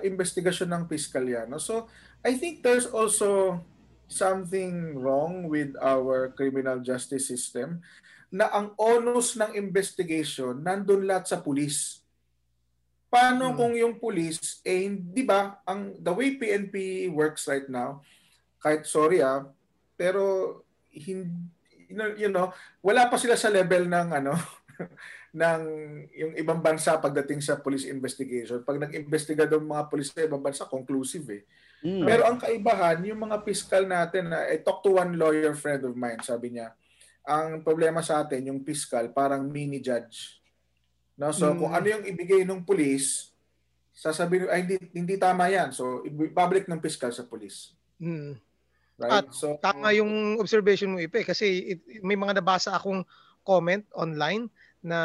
investigasyon 0.00 0.72
ng 0.72 0.84
piskalya 0.88 1.44
no 1.44 1.60
so 1.60 1.84
i 2.24 2.32
think 2.32 2.64
there's 2.64 2.88
also 2.88 3.60
something 4.08 4.96
wrong 4.96 5.44
with 5.44 5.76
our 5.84 6.32
criminal 6.32 6.80
justice 6.80 7.28
system 7.28 7.84
na 8.32 8.48
ang 8.48 8.72
onus 8.80 9.36
ng 9.36 9.52
investigation 9.60 10.56
nandun 10.64 11.04
lahat 11.04 11.28
sa 11.28 11.38
pulis 11.44 12.00
Paano 13.10 13.50
Hmm. 13.50 13.58
kung 13.58 13.74
yung 13.74 13.98
police, 13.98 14.62
eh, 14.62 14.86
di 14.86 15.26
ba, 15.26 15.58
ang, 15.66 15.98
the 15.98 16.14
way 16.14 16.38
PNP 16.38 17.10
works 17.10 17.50
right 17.50 17.66
now, 17.66 18.06
kahit 18.62 18.86
sorry 18.86 19.18
ah, 19.18 19.50
pero 19.98 20.62
hindi, 20.94 21.26
you 21.90 21.98
know, 21.98 22.08
you 22.14 22.30
know, 22.30 22.54
wala 22.78 23.10
pa 23.10 23.18
sila 23.18 23.34
sa 23.34 23.50
level 23.50 23.90
ng 23.90 24.14
ano, 24.14 24.30
ng 25.40 25.62
yung 26.10 26.32
ibang 26.36 26.60
bansa 26.60 26.98
pagdating 26.98 27.40
sa 27.40 27.58
police 27.60 27.86
investigation. 27.86 28.64
Pag 28.66 28.82
nag-investiga 28.82 29.46
daw 29.46 29.60
mga 29.62 29.86
police 29.88 30.10
sa 30.10 30.26
ibang 30.26 30.42
bansa, 30.42 30.66
conclusive 30.66 31.26
eh. 31.30 31.42
Mm. 31.80 32.04
Pero 32.04 32.22
ang 32.28 32.36
kaibahan, 32.36 33.00
yung 33.06 33.24
mga 33.24 33.40
fiscal 33.46 33.88
natin, 33.88 34.28
na 34.32 34.44
I 34.48 34.60
talked 34.60 34.84
to 34.84 35.00
one 35.00 35.16
lawyer 35.16 35.56
friend 35.56 35.86
of 35.88 35.96
mine, 35.96 36.20
sabi 36.20 36.58
niya, 36.58 36.76
ang 37.24 37.64
problema 37.64 38.04
sa 38.04 38.24
atin, 38.24 38.52
yung 38.52 38.60
fiscal, 38.66 39.08
parang 39.12 39.48
mini 39.48 39.80
judge. 39.80 40.40
No? 41.16 41.32
So 41.32 41.52
Mm. 41.52 41.56
kung 41.56 41.72
ano 41.72 41.86
yung 41.88 42.04
ibigay 42.04 42.42
ng 42.44 42.64
police, 42.64 43.30
sasabihin, 44.00 44.48
ay 44.48 44.64
hindi, 44.64 44.76
hindi 44.96 45.14
tama 45.20 45.52
yan. 45.52 45.76
So, 45.76 46.00
public 46.32 46.64
ng 46.64 46.80
fiscal 46.80 47.12
sa 47.12 47.28
police. 47.28 47.76
Mm. 48.00 48.40
Right? 49.00 49.12
At 49.12 49.32
so, 49.32 49.56
Tama 49.60 49.92
yung 49.96 50.40
observation 50.40 50.92
mo, 50.92 51.00
Ipe, 51.00 51.24
kasi 51.24 51.76
it, 51.76 51.80
may 52.04 52.16
mga 52.16 52.40
nabasa 52.40 52.76
akong 52.76 53.04
comment 53.44 53.84
online 53.96 54.48
na 54.80 55.00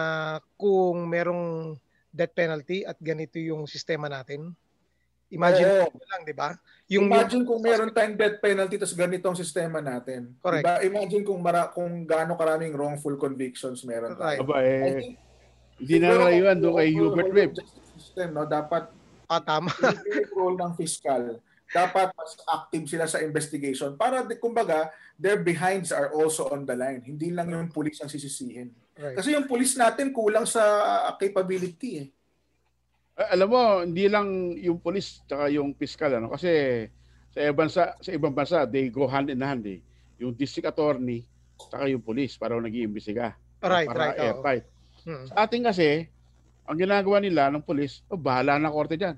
kung 0.55 1.07
merong 1.07 1.75
death 2.15 2.31
penalty 2.31 2.88
at 2.88 2.95
ganito 2.99 3.35
yung 3.39 3.67
sistema 3.67 4.07
natin. 4.07 4.55
Imagine 5.33 5.83
Oo. 5.83 5.91
mo 5.91 6.05
lang, 6.07 6.21
di 6.23 6.35
ba? 6.38 6.55
Yung, 6.88 7.09
Imagine 7.09 7.43
kung 7.43 7.59
meron 7.59 7.89
tayong 7.91 8.15
death 8.15 8.38
penalty 8.39 8.77
tapos 8.77 8.95
ganito 8.95 9.25
ang 9.27 9.35
sistema 9.35 9.81
natin. 9.81 10.31
Correct. 10.39 10.63
Diba? 10.63 10.75
Imagine 10.85 11.23
kung 11.25 11.39
mara 11.41 11.67
kung 11.73 12.05
gaano 12.05 12.38
karaming 12.38 12.71
wrongful 12.77 13.17
convictions 13.17 13.83
meron 13.83 14.15
Right. 14.15 14.39
tayo. 14.39 14.47
Aba, 14.47 14.57
eh, 14.63 14.79
think 15.01 15.17
hindi 15.75 15.95
na 15.99 16.15
layuan 16.15 16.57
doon 16.63 16.75
kay 16.79 16.89
Hubert 16.95 17.31
Webb. 17.35 17.51
Justice 17.59 17.91
system, 17.99 18.31
no, 18.31 18.47
dapat 18.47 18.88
ah, 19.27 19.41
tama. 19.43 19.73
yung 20.07 20.31
role 20.31 20.57
ng 20.61 20.73
fiscal. 20.79 21.41
Dapat 21.65 22.13
mas 22.13 22.31
active 22.45 22.85
sila 22.88 23.05
sa 23.09 23.19
investigation 23.19 23.97
para 23.97 24.23
kumbaga 24.38 24.93
their 25.17 25.41
behinds 25.41 25.89
are 25.91 26.13
also 26.13 26.47
on 26.53 26.63
the 26.63 26.77
line. 26.77 27.01
Hindi 27.03 27.33
lang 27.33 27.51
yung 27.51 27.73
police 27.73 27.99
ang 27.99 28.07
sisisihin. 28.07 28.71
Right. 28.95 29.15
Kasi 29.19 29.36
yung 29.36 29.43
police 29.43 29.75
natin 29.75 30.15
kulang 30.15 30.47
sa 30.47 30.63
capability 31.19 31.99
eh. 31.99 32.08
Ah, 33.15 33.36
alam 33.36 33.47
mo, 33.47 33.63
hindi 33.84 34.08
lang 34.08 34.55
yung 34.60 34.79
police 34.79 35.23
tsaka 35.23 35.51
yung 35.51 35.75
fiscal 35.75 36.12
ano 36.15 36.31
kasi 36.31 36.84
sa 37.31 37.39
ibang 37.43 37.67
bansa, 37.67 37.84
sa 37.99 38.12
ibang 38.12 38.36
bansa 38.36 38.63
they 38.67 38.88
go 38.88 39.08
hand 39.08 39.31
in 39.31 39.43
hand 39.43 39.63
eh. 39.67 39.79
Yung 40.19 40.31
district 40.31 40.71
attorney 40.71 41.27
tsaka 41.60 41.91
yung 41.91 42.03
police 42.03 42.39
para 42.39 42.55
nag-iimbestiga. 42.55 43.36
Right, 43.63 43.88
para 43.88 44.12
right. 44.12 44.19
airtight. 44.19 44.65
Hmm. 45.08 45.25
Sa 45.31 45.36
atin 45.47 45.62
kasi, 45.63 46.08
ang 46.65 46.77
ginagawa 46.79 47.21
nila 47.21 47.53
ng 47.53 47.63
police, 47.63 48.01
oh, 48.10 48.19
bahala 48.19 48.58
na 48.60 48.73
korte 48.73 48.97
diyan. 48.97 49.15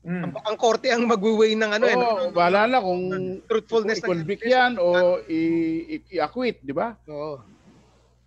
Mm. 0.00 0.22
Ang, 0.24 0.32
ang 0.32 0.56
korte 0.56 0.88
ang 0.88 1.04
magwi-weigh 1.04 1.60
ng 1.60 1.72
ano 1.76 1.84
eh, 1.84 1.92
oh, 1.92 2.00
no? 2.00 2.32
bahala 2.32 2.64
na 2.64 2.80
kung 2.80 3.04
truthfulness 3.44 4.00
ng 4.00 4.08
i-convict 4.08 4.44
yan 4.48 4.80
o 4.80 5.20
i- 5.28 6.00
i- 6.00 6.06
i-acquit, 6.16 6.56
di 6.64 6.72
ba? 6.72 6.96
Oo. 7.04 7.36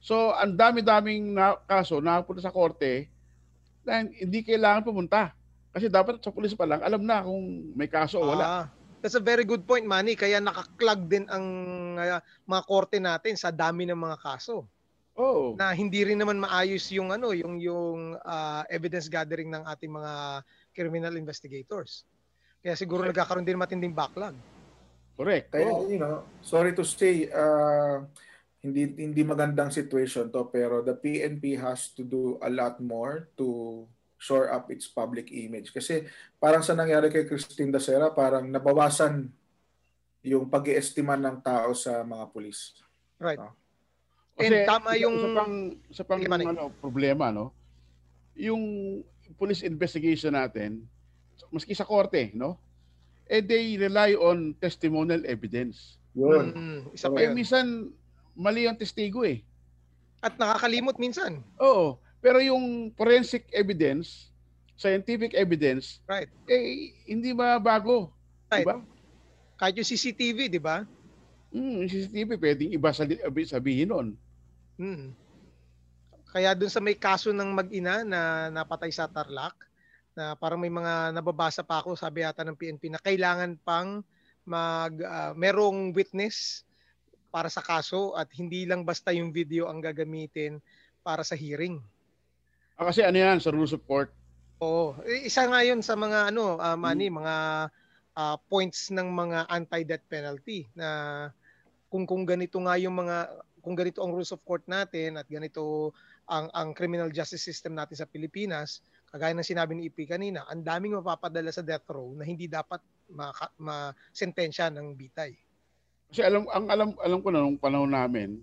So, 0.04 0.36
ang 0.36 0.60
dami-daming 0.60 1.32
na 1.32 1.56
kaso 1.63 2.04
nakapunta 2.04 2.44
sa 2.44 2.52
korte 2.52 3.08
na 3.88 4.04
hindi 4.04 4.44
kailangan 4.44 4.84
pumunta. 4.84 5.32
Kasi 5.72 5.88
dapat 5.88 6.20
sa 6.20 6.28
pulis 6.28 6.52
pa 6.52 6.68
lang, 6.68 6.84
alam 6.84 7.08
na 7.08 7.24
kung 7.24 7.72
may 7.72 7.88
kaso 7.88 8.20
o 8.20 8.28
wala. 8.28 8.44
Ah, 8.44 8.66
that's 9.00 9.16
a 9.16 9.24
very 9.24 9.48
good 9.48 9.63
point, 9.63 9.88
Manny. 9.88 10.20
Kaya 10.20 10.44
nakaklag 10.44 11.08
din 11.08 11.24
ang 11.32 11.46
ah, 11.96 12.20
mga 12.44 12.63
korte 12.68 13.00
natin 13.00 13.39
sa 13.39 13.48
dami 13.48 13.88
ng 13.88 13.96
mga 13.96 14.20
kaso. 14.20 14.68
Oo. 15.16 15.56
Na 15.56 15.72
hindi 15.72 16.04
rin 16.04 16.20
naman 16.20 16.36
maayos 16.36 16.84
yung 16.92 17.16
ano, 17.16 17.32
yung 17.32 17.63
yung 17.63 18.20
ah, 18.28 18.68
evidence 18.68 19.08
gathering 19.08 19.56
ng 19.56 19.63
ating 19.72 19.89
mga 19.89 20.44
criminal 20.76 21.16
investigators. 21.16 22.04
Kaya 22.60 22.76
siguro 22.76 23.08
nagkakaroon 23.08 23.48
din 23.48 23.56
matinding 23.56 23.96
backlog. 23.96 24.36
Correct. 25.16 25.48
Kaya 25.48 25.72
Oo. 25.72 25.88
you 25.88 25.98
know, 25.98 26.28
sorry 26.44 26.76
to 26.76 26.84
say 26.84 27.32
uh, 27.32 28.04
hindi 28.63 28.88
hindi 28.95 29.21
magandang 29.21 29.69
situation 29.69 30.32
to 30.32 30.47
pero 30.47 30.80
the 30.80 30.95
PNP 30.95 31.60
has 31.60 31.91
to 31.91 32.02
do 32.02 32.39
a 32.39 32.47
lot 32.47 32.80
more 32.80 33.28
to 33.36 33.84
shore 34.15 34.47
up 34.47 34.71
its 34.71 34.88
public 34.88 35.28
image 35.30 35.76
kasi 35.76 36.08
parang 36.39 36.63
sa 36.63 36.71
nangyari 36.71 37.12
kay 37.12 37.28
Christine 37.28 37.67
Dacera 37.69 38.08
parang 38.10 38.47
nabawasan 38.47 39.28
yung 40.23 40.47
pag-iestima 40.47 41.19
ng 41.19 41.43
tao 41.43 41.76
sa 41.76 41.99
mga 41.99 42.32
pulis. 42.32 42.80
Right. 43.19 43.36
Ah. 43.36 43.52
And 44.39 44.63
tama 44.63 44.95
yung- 44.95 45.19
Isa 45.19 45.36
pang, 45.36 45.54
isa 45.91 46.04
pang 46.08 46.21
Manny. 46.23 46.47
ano, 46.47 46.71
problema, 46.80 47.28
no? 47.28 47.52
Yung 48.34 48.63
police 49.36 49.67
investigation 49.67 50.32
natin, 50.32 50.88
maski 51.52 51.76
sa 51.76 51.84
korte, 51.84 52.32
no? 52.32 52.56
Eh, 53.28 53.43
they 53.43 53.76
rely 53.76 54.15
on 54.15 54.56
testimonial 54.56 55.28
evidence. 55.28 55.99
Mm, 56.15 56.95
isa 56.95 57.12
pa 57.12 57.19
Eh, 57.19 57.28
yun. 57.28 57.36
minsan, 57.36 57.91
mali 58.34 58.65
ang 58.65 58.78
testigo 58.78 59.22
eh. 59.26 59.41
At 60.24 60.38
nakakalimot 60.38 60.98
minsan. 60.98 61.41
Oo. 61.60 62.00
Pero 62.24 62.39
yung 62.39 62.96
forensic 62.96 63.50
evidence, 63.52 64.32
scientific 64.80 65.36
evidence, 65.36 66.00
Right. 66.08 66.32
eh, 66.48 66.96
hindi 67.06 67.36
ba 67.36 67.60
bago? 67.60 68.10
Right. 68.48 68.63
Diba? 68.63 68.80
Kahit 69.60 69.76
yung 69.78 69.88
CCTV, 69.88 70.50
di 70.50 70.62
ba? 70.62 70.88
Hmm, 71.54 71.84
yung 71.86 71.91
CCTV, 71.91 72.39
pwedeng 72.39 72.72
iba 72.74 72.89
sabihin 73.46 73.91
nun. 73.91 74.08
Mm. 74.80 75.13
Kaya 76.34 76.58
dun 76.58 76.72
sa 76.72 76.82
may 76.82 76.98
kaso 76.98 77.30
ng 77.30 77.54
mag-ina 77.54 78.02
na 78.02 78.50
napatay 78.50 78.89
sa 78.89 79.06
Tarlac, 79.06 79.54
na 80.17 80.34
parang 80.34 80.62
may 80.62 80.69
mga 80.69 81.13
nababasa 81.13 81.62
pa 81.62 81.82
ako, 81.82 81.93
sabi 81.93 82.26
yata 82.26 82.41
ng 82.41 82.58
PNP, 82.58 82.89
na 82.89 83.02
kailangan 83.02 83.58
pang 83.62 84.02
mag, 84.46 84.93
ah, 85.06 85.34
merong 85.38 85.93
witness 85.93 86.65
para 87.34 87.50
sa 87.50 87.65
kaso 87.65 88.13
at 88.13 88.30
hindi 88.38 88.69
lang 88.69 88.86
basta 88.86 89.10
yung 89.10 89.34
video 89.34 89.65
ang 89.65 89.82
gagamitin 89.82 90.62
para 91.02 91.26
sa 91.26 91.34
hearing. 91.34 91.82
Ah, 92.78 92.93
kasi 92.93 93.02
ano 93.02 93.17
yan, 93.17 93.41
sa 93.41 93.50
rules 93.50 93.74
of 93.74 93.82
court, 93.89 94.13
Oo. 94.63 94.96
Eh, 95.04 95.28
Isa 95.28 95.43
nga 95.43 95.60
yun 95.60 95.84
sa 95.84 96.00
mga 96.00 96.32
ano, 96.32 96.56
ah, 96.56 96.80
Manny, 96.80 97.12
mga 97.12 97.67
ah, 98.15 98.38
points 98.48 98.93
ng 98.96 99.10
mga 99.12 99.52
anti-death 99.52 100.08
penalty 100.08 100.72
na 100.72 100.88
kung 101.91 102.08
kung 102.08 102.24
ganito 102.24 102.56
nga 102.63 102.80
yung 102.80 102.96
mga 102.96 103.43
kung 103.60 103.76
ganito 103.76 104.00
ang 104.00 104.15
rules 104.15 104.32
of 104.32 104.43
court 104.48 104.63
natin 104.67 105.19
at 105.19 105.28
ganito 105.28 105.91
ang 106.28 106.48
ang 106.56 106.72
criminal 106.72 107.12
justice 107.12 107.43
system 107.43 107.76
natin 107.76 108.00
sa 108.00 108.08
Pilipinas, 108.08 108.80
kagaya 109.12 109.36
ng 109.36 109.43
sinabi 109.43 109.76
ni 109.76 109.91
EP 109.91 110.08
kanina, 110.08 110.48
ang 110.48 110.63
daming 110.63 110.96
mapapadala 110.96 111.52
sa 111.52 111.65
death 111.65 111.88
row 111.91 112.15
na 112.15 112.24
hindi 112.24 112.48
dapat 112.48 112.80
maka- 113.12 113.52
ma-sentensya 113.60 114.72
ng 114.72 114.96
bitay. 114.96 115.36
Kasi 116.13 116.21
alam 116.21 116.45
ang 116.45 116.69
alam 116.69 116.89
alam 117.02 117.19
ko 117.26 117.34
na 117.34 117.41
nung 117.41 117.58
panahon 117.58 117.89
namin, 117.89 118.38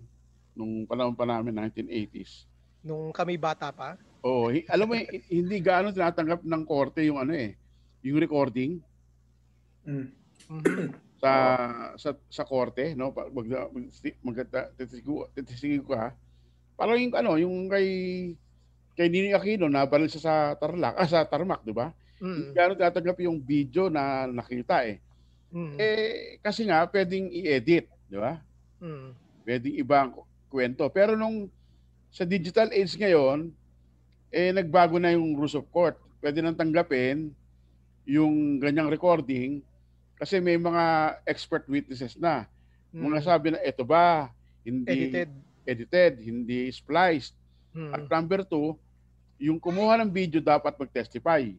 nung 0.51 0.83
panahon 0.83 1.15
pa 1.15 1.23
namin 1.23 1.55
1980s. 1.55 2.43
Nung 2.83 3.15
kami 3.15 3.39
bata 3.39 3.71
pa, 3.71 3.95
Oh, 4.19 4.51
hi- 4.51 4.67
alam 4.67 4.91
mo 4.91 4.99
hi- 4.99 5.23
hindi 5.31 5.63
gaano 5.63 5.95
tinatanggap 5.95 6.43
ng 6.43 6.63
korte 6.67 6.99
yung 7.07 7.23
ano 7.23 7.31
eh, 7.31 7.55
yung 8.03 8.19
recording 8.19 8.83
Mm. 9.87 10.11
sa 11.23 11.31
sa 11.95 12.11
sa 12.27 12.43
korte, 12.43 12.91
no? 12.91 13.15
Pag 13.15 13.31
mag, 13.31 13.47
mag, 13.47 13.87
mag 14.19 14.35
ka. 15.87 16.13
Parang 16.75 16.97
yung 16.99 17.15
ano, 17.15 17.31
yung 17.39 17.71
kay 17.71 17.87
kay 18.99 19.07
Nini 19.07 19.31
Aquino 19.31 19.71
na 19.71 19.87
baril 19.87 20.11
siya 20.11 20.21
sa 20.27 20.33
Tarlac, 20.59 20.99
ah, 20.99 21.07
sa 21.07 21.23
Tarmac, 21.23 21.63
di 21.63 21.71
ba? 21.71 21.95
Hindi 22.19 22.51
mm, 22.51 22.53
gaano 22.53 22.73
tinatanggap 22.75 23.17
yung 23.23 23.39
video 23.39 23.87
na 23.87 24.27
nakita 24.27 24.83
eh. 24.85 24.99
Mm, 25.51 25.75
Eh 25.77 26.07
kasi 26.39 26.63
nga 26.63 26.87
pwedeng 26.87 27.27
i-edit, 27.29 27.85
di 28.07 28.17
ba? 28.17 28.39
mm, 28.79 29.09
pwedeng 29.43 29.75
ibang 29.77 30.09
kwento. 30.47 30.87
Pero 30.89 31.13
nung 31.13 31.47
sa 32.09 32.23
digital 32.23 32.71
age 32.71 32.95
ngayon, 32.95 33.51
eh 34.27 34.51
nagbago 34.51 34.95
na 34.95 35.11
yung 35.11 35.35
rules 35.35 35.53
of 35.53 35.67
court. 35.69 35.95
Pwede 36.19 36.39
nang 36.39 36.55
tanggapin 36.55 37.31
yung 38.03 38.57
ganyang 38.57 38.89
recording 38.89 39.61
kasi 40.15 40.37
may 40.37 40.55
mga 40.55 40.83
expert 41.23 41.65
witnesses 41.65 42.15
na. 42.15 42.45
mm, 42.91 43.01
Mga 43.01 43.17
sabi 43.21 43.47
na 43.51 43.61
ito 43.61 43.81
ba 43.81 44.29
hindi 44.61 45.09
edited. 45.09 45.29
edited, 45.63 46.13
hindi 46.21 46.69
spliced. 46.69 47.33
Mm, 47.71 47.91
At 47.91 48.03
number 48.05 48.43
two, 48.43 48.75
yung 49.37 49.57
kumuha 49.57 49.97
ng 49.97 50.11
video 50.11 50.37
dapat 50.37 50.75
mag-testify. 50.75 51.49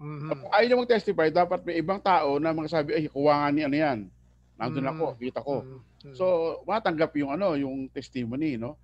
Mhm, 0.00 0.30
Kung 0.30 0.52
ayaw 0.52 0.76
mag-testify, 0.82 1.28
dapat 1.30 1.60
may 1.66 1.78
ibang 1.80 2.00
tao 2.02 2.38
na 2.42 2.50
magsabi, 2.54 2.90
ay, 2.96 3.04
kuha 3.10 3.34
nga 3.44 3.48
ni 3.54 3.62
ano 3.64 3.76
yan. 3.76 3.98
Nandun 4.58 4.86
Mm. 4.86 4.92
ako, 4.94 5.04
kita 5.18 5.40
ko. 5.42 5.56
mm, 5.62 5.80
mm. 6.04 6.14
So, 6.14 6.24
matanggap 6.68 7.12
yung 7.18 7.30
ano, 7.34 7.54
yung 7.58 7.88
testimony, 7.90 8.56
no? 8.58 8.78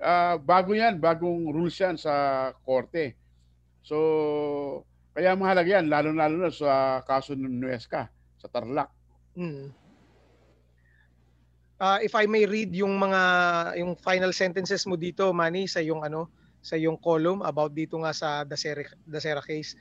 Ah, 0.00 0.36
bago 0.40 0.72
'yan, 0.72 0.96
bagong 0.96 1.52
rules 1.52 1.76
'yan 1.76 1.96
sa 2.00 2.12
korte. 2.64 3.16
So, 3.84 3.96
kaya 5.14 5.34
mahalaga 5.36 5.76
'yan 5.78 5.86
lalo-lalo 5.90 6.36
na 6.46 6.50
sa 6.52 7.02
kaso 7.04 7.34
ng 7.36 7.60
Nuesca 7.60 8.08
sa 8.40 8.48
Tarlac. 8.48 8.88
Mm. 9.36 9.72
Ah, 11.80 11.96
if 12.04 12.12
I 12.12 12.28
may 12.28 12.44
read 12.44 12.76
yung 12.76 13.00
mga 13.00 13.20
yung 13.80 13.96
final 13.96 14.32
sentences 14.36 14.84
mo 14.84 15.00
dito, 15.00 15.32
Manny, 15.32 15.64
sa 15.64 15.80
yung 15.80 16.04
ano 16.04 16.28
sa 16.60 16.76
iyong 16.76 17.00
column 17.00 17.40
about 17.40 17.72
dito 17.72 17.96
nga 18.04 18.12
sa 18.12 18.44
Dasera, 18.44 18.84
Dasera 19.08 19.40
case. 19.40 19.72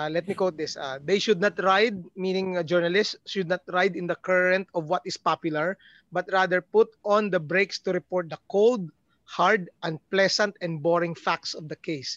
Uh, 0.00 0.08
let 0.08 0.24
me 0.24 0.32
quote 0.32 0.56
this. 0.56 0.80
Uh, 0.80 0.96
they 1.04 1.18
should 1.20 1.44
not 1.44 1.52
ride, 1.60 2.00
meaning 2.16 2.56
uh, 2.56 2.62
journalists, 2.64 3.20
should 3.28 3.48
not 3.48 3.60
ride 3.68 3.96
in 3.96 4.06
the 4.08 4.16
current 4.16 4.64
of 4.72 4.88
what 4.88 5.04
is 5.04 5.20
popular, 5.20 5.76
but 6.10 6.24
rather 6.32 6.64
put 6.64 6.88
on 7.04 7.28
the 7.28 7.38
brakes 7.38 7.78
to 7.78 7.92
report 7.92 8.30
the 8.30 8.40
cold, 8.48 8.88
hard, 9.28 9.68
unpleasant, 9.82 10.56
and 10.64 10.80
boring 10.80 11.14
facts 11.14 11.52
of 11.52 11.68
the 11.68 11.76
case. 11.76 12.16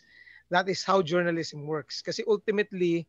That 0.49 0.69
is 0.69 0.87
how 0.87 1.03
journalism 1.03 1.67
works. 1.67 1.99
Kasi 1.99 2.23
ultimately, 2.23 3.03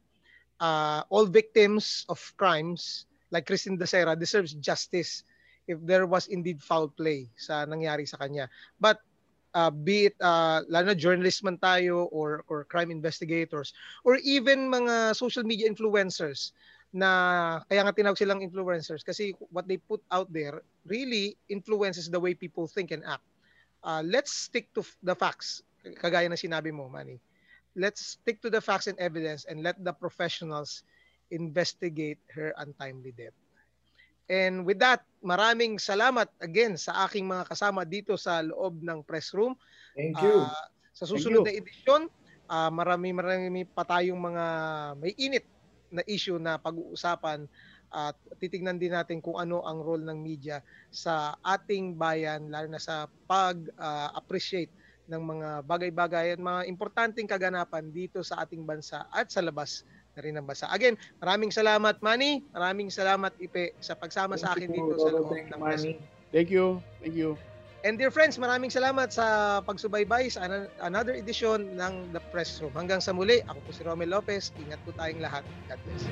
uh, 0.58 1.06
all 1.06 1.26
victims 1.26 2.04
of 2.08 2.18
crimes 2.36 3.06
like 3.30 3.46
Christine 3.46 3.78
Dasera 3.78 4.18
deserves 4.18 4.54
justice 4.58 5.22
if 5.70 5.78
there 5.86 6.06
was 6.06 6.26
indeed 6.26 6.58
foul 6.58 6.90
play 6.90 7.30
sa 7.38 7.62
nangyari 7.62 8.10
sa 8.10 8.18
kanya. 8.18 8.50
But 8.82 8.98
uh, 9.54 9.70
be 9.70 10.10
it 10.10 10.16
uh, 10.20 10.60
lalo 10.68 10.92
na 10.92 10.98
journalist 10.98 11.46
man 11.46 11.56
tayo 11.58 12.10
or 12.10 12.44
or 12.50 12.66
crime 12.66 12.90
investigators 12.90 13.72
or 14.02 14.18
even 14.26 14.68
mga 14.68 15.14
social 15.16 15.46
media 15.46 15.70
influencers 15.70 16.52
na 16.94 17.58
kaya 17.66 17.82
nga 17.82 17.94
tinawag 17.94 18.18
silang 18.18 18.42
influencers 18.42 19.02
kasi 19.02 19.34
what 19.50 19.66
they 19.66 19.78
put 19.78 20.02
out 20.14 20.30
there 20.30 20.62
really 20.86 21.34
influences 21.50 22.06
the 22.06 22.18
way 22.20 22.34
people 22.34 22.70
think 22.70 22.94
and 22.94 23.02
act. 23.02 23.24
Uh, 23.82 24.02
let's 24.06 24.30
stick 24.30 24.70
to 24.74 24.82
the 25.02 25.14
facts 25.14 25.62
kagaya 25.98 26.30
ng 26.30 26.38
sinabi 26.38 26.70
mo 26.70 26.86
Manny. 26.88 27.18
Let's 27.74 28.18
stick 28.18 28.38
to 28.46 28.50
the 28.50 28.62
facts 28.62 28.86
and 28.86 28.98
evidence 29.02 29.44
and 29.50 29.66
let 29.66 29.82
the 29.82 29.92
professionals 29.92 30.86
investigate 31.34 32.22
her 32.30 32.54
untimely 32.56 33.10
death. 33.10 33.34
And 34.28 34.64
with 34.64 34.80
that, 34.80 35.04
maraming 35.20 35.76
salamat 35.76 36.32
again 36.40 36.80
sa 36.80 37.04
aking 37.04 37.28
mga 37.28 37.44
kasama 37.48 37.84
dito 37.84 38.16
sa 38.16 38.40
loob 38.40 38.80
ng 38.80 39.04
press 39.04 39.36
room. 39.36 39.52
Thank 39.92 40.16
you. 40.24 40.44
Uh, 40.44 40.64
sa 40.96 41.04
susunod 41.04 41.44
na 41.44 41.52
edisyon, 41.52 42.08
uh, 42.48 42.70
marami 42.72 43.12
marami 43.12 43.62
pa 43.68 43.84
tayong 43.84 44.20
mga 44.20 44.44
may 44.96 45.12
init 45.20 45.44
na 45.92 46.02
issue 46.08 46.40
na 46.40 46.56
pag-uusapan 46.56 47.46
at 47.94 48.18
titingnan 48.42 48.80
din 48.80 48.90
natin 48.90 49.22
kung 49.22 49.38
ano 49.38 49.62
ang 49.62 49.78
role 49.78 50.02
ng 50.02 50.18
media 50.18 50.58
sa 50.90 51.38
ating 51.46 51.94
bayan 51.94 52.50
lalo 52.50 52.66
na 52.66 52.82
sa 52.82 53.06
pag-appreciate 53.30 54.72
uh, 54.72 54.82
ng 55.14 55.22
mga 55.22 55.48
bagay-bagay 55.68 56.34
at 56.34 56.40
mga 56.40 56.66
importanteng 56.66 57.28
kaganapan 57.28 57.92
dito 57.92 58.24
sa 58.24 58.42
ating 58.42 58.64
bansa 58.64 59.06
at 59.12 59.30
sa 59.30 59.44
labas 59.44 59.84
na 60.14 60.22
rin 60.22 60.34
ang 60.38 60.46
bansa. 60.46 60.70
Again, 60.70 60.94
maraming 61.18 61.50
salamat 61.50 61.98
Manny, 62.00 62.42
maraming 62.54 62.90
salamat 62.90 63.34
Ipe 63.42 63.74
sa 63.82 63.98
pagsama 63.98 64.38
Thank 64.38 64.44
sa 64.46 64.54
akin 64.54 64.68
you, 64.70 64.76
dito 64.78 64.94
sa 64.98 65.10
loob 65.10 65.30
Thank 65.34 65.50
ng. 65.50 65.58
Manny. 65.60 65.98
Thank 66.30 66.50
you. 66.50 66.82
Thank 67.02 67.14
you. 67.18 67.38
And 67.84 68.00
dear 68.00 68.08
friends, 68.08 68.40
maraming 68.40 68.72
salamat 68.72 69.12
sa 69.12 69.60
pagsubaybay 69.60 70.32
sa 70.32 70.48
an- 70.48 70.72
another 70.80 71.12
edition 71.12 71.76
ng 71.76 72.16
The 72.16 72.22
Press 72.32 72.56
Room. 72.64 72.72
Hanggang 72.72 73.04
sa 73.04 73.12
muli, 73.12 73.44
ako 73.44 73.60
po 73.60 73.70
si 73.76 73.84
Romel 73.84 74.08
Lopez. 74.08 74.56
Ingat 74.56 74.80
po 74.88 74.96
tayong 74.96 75.20
lahat. 75.20 75.44
God 75.68 75.76
bless. 75.84 76.08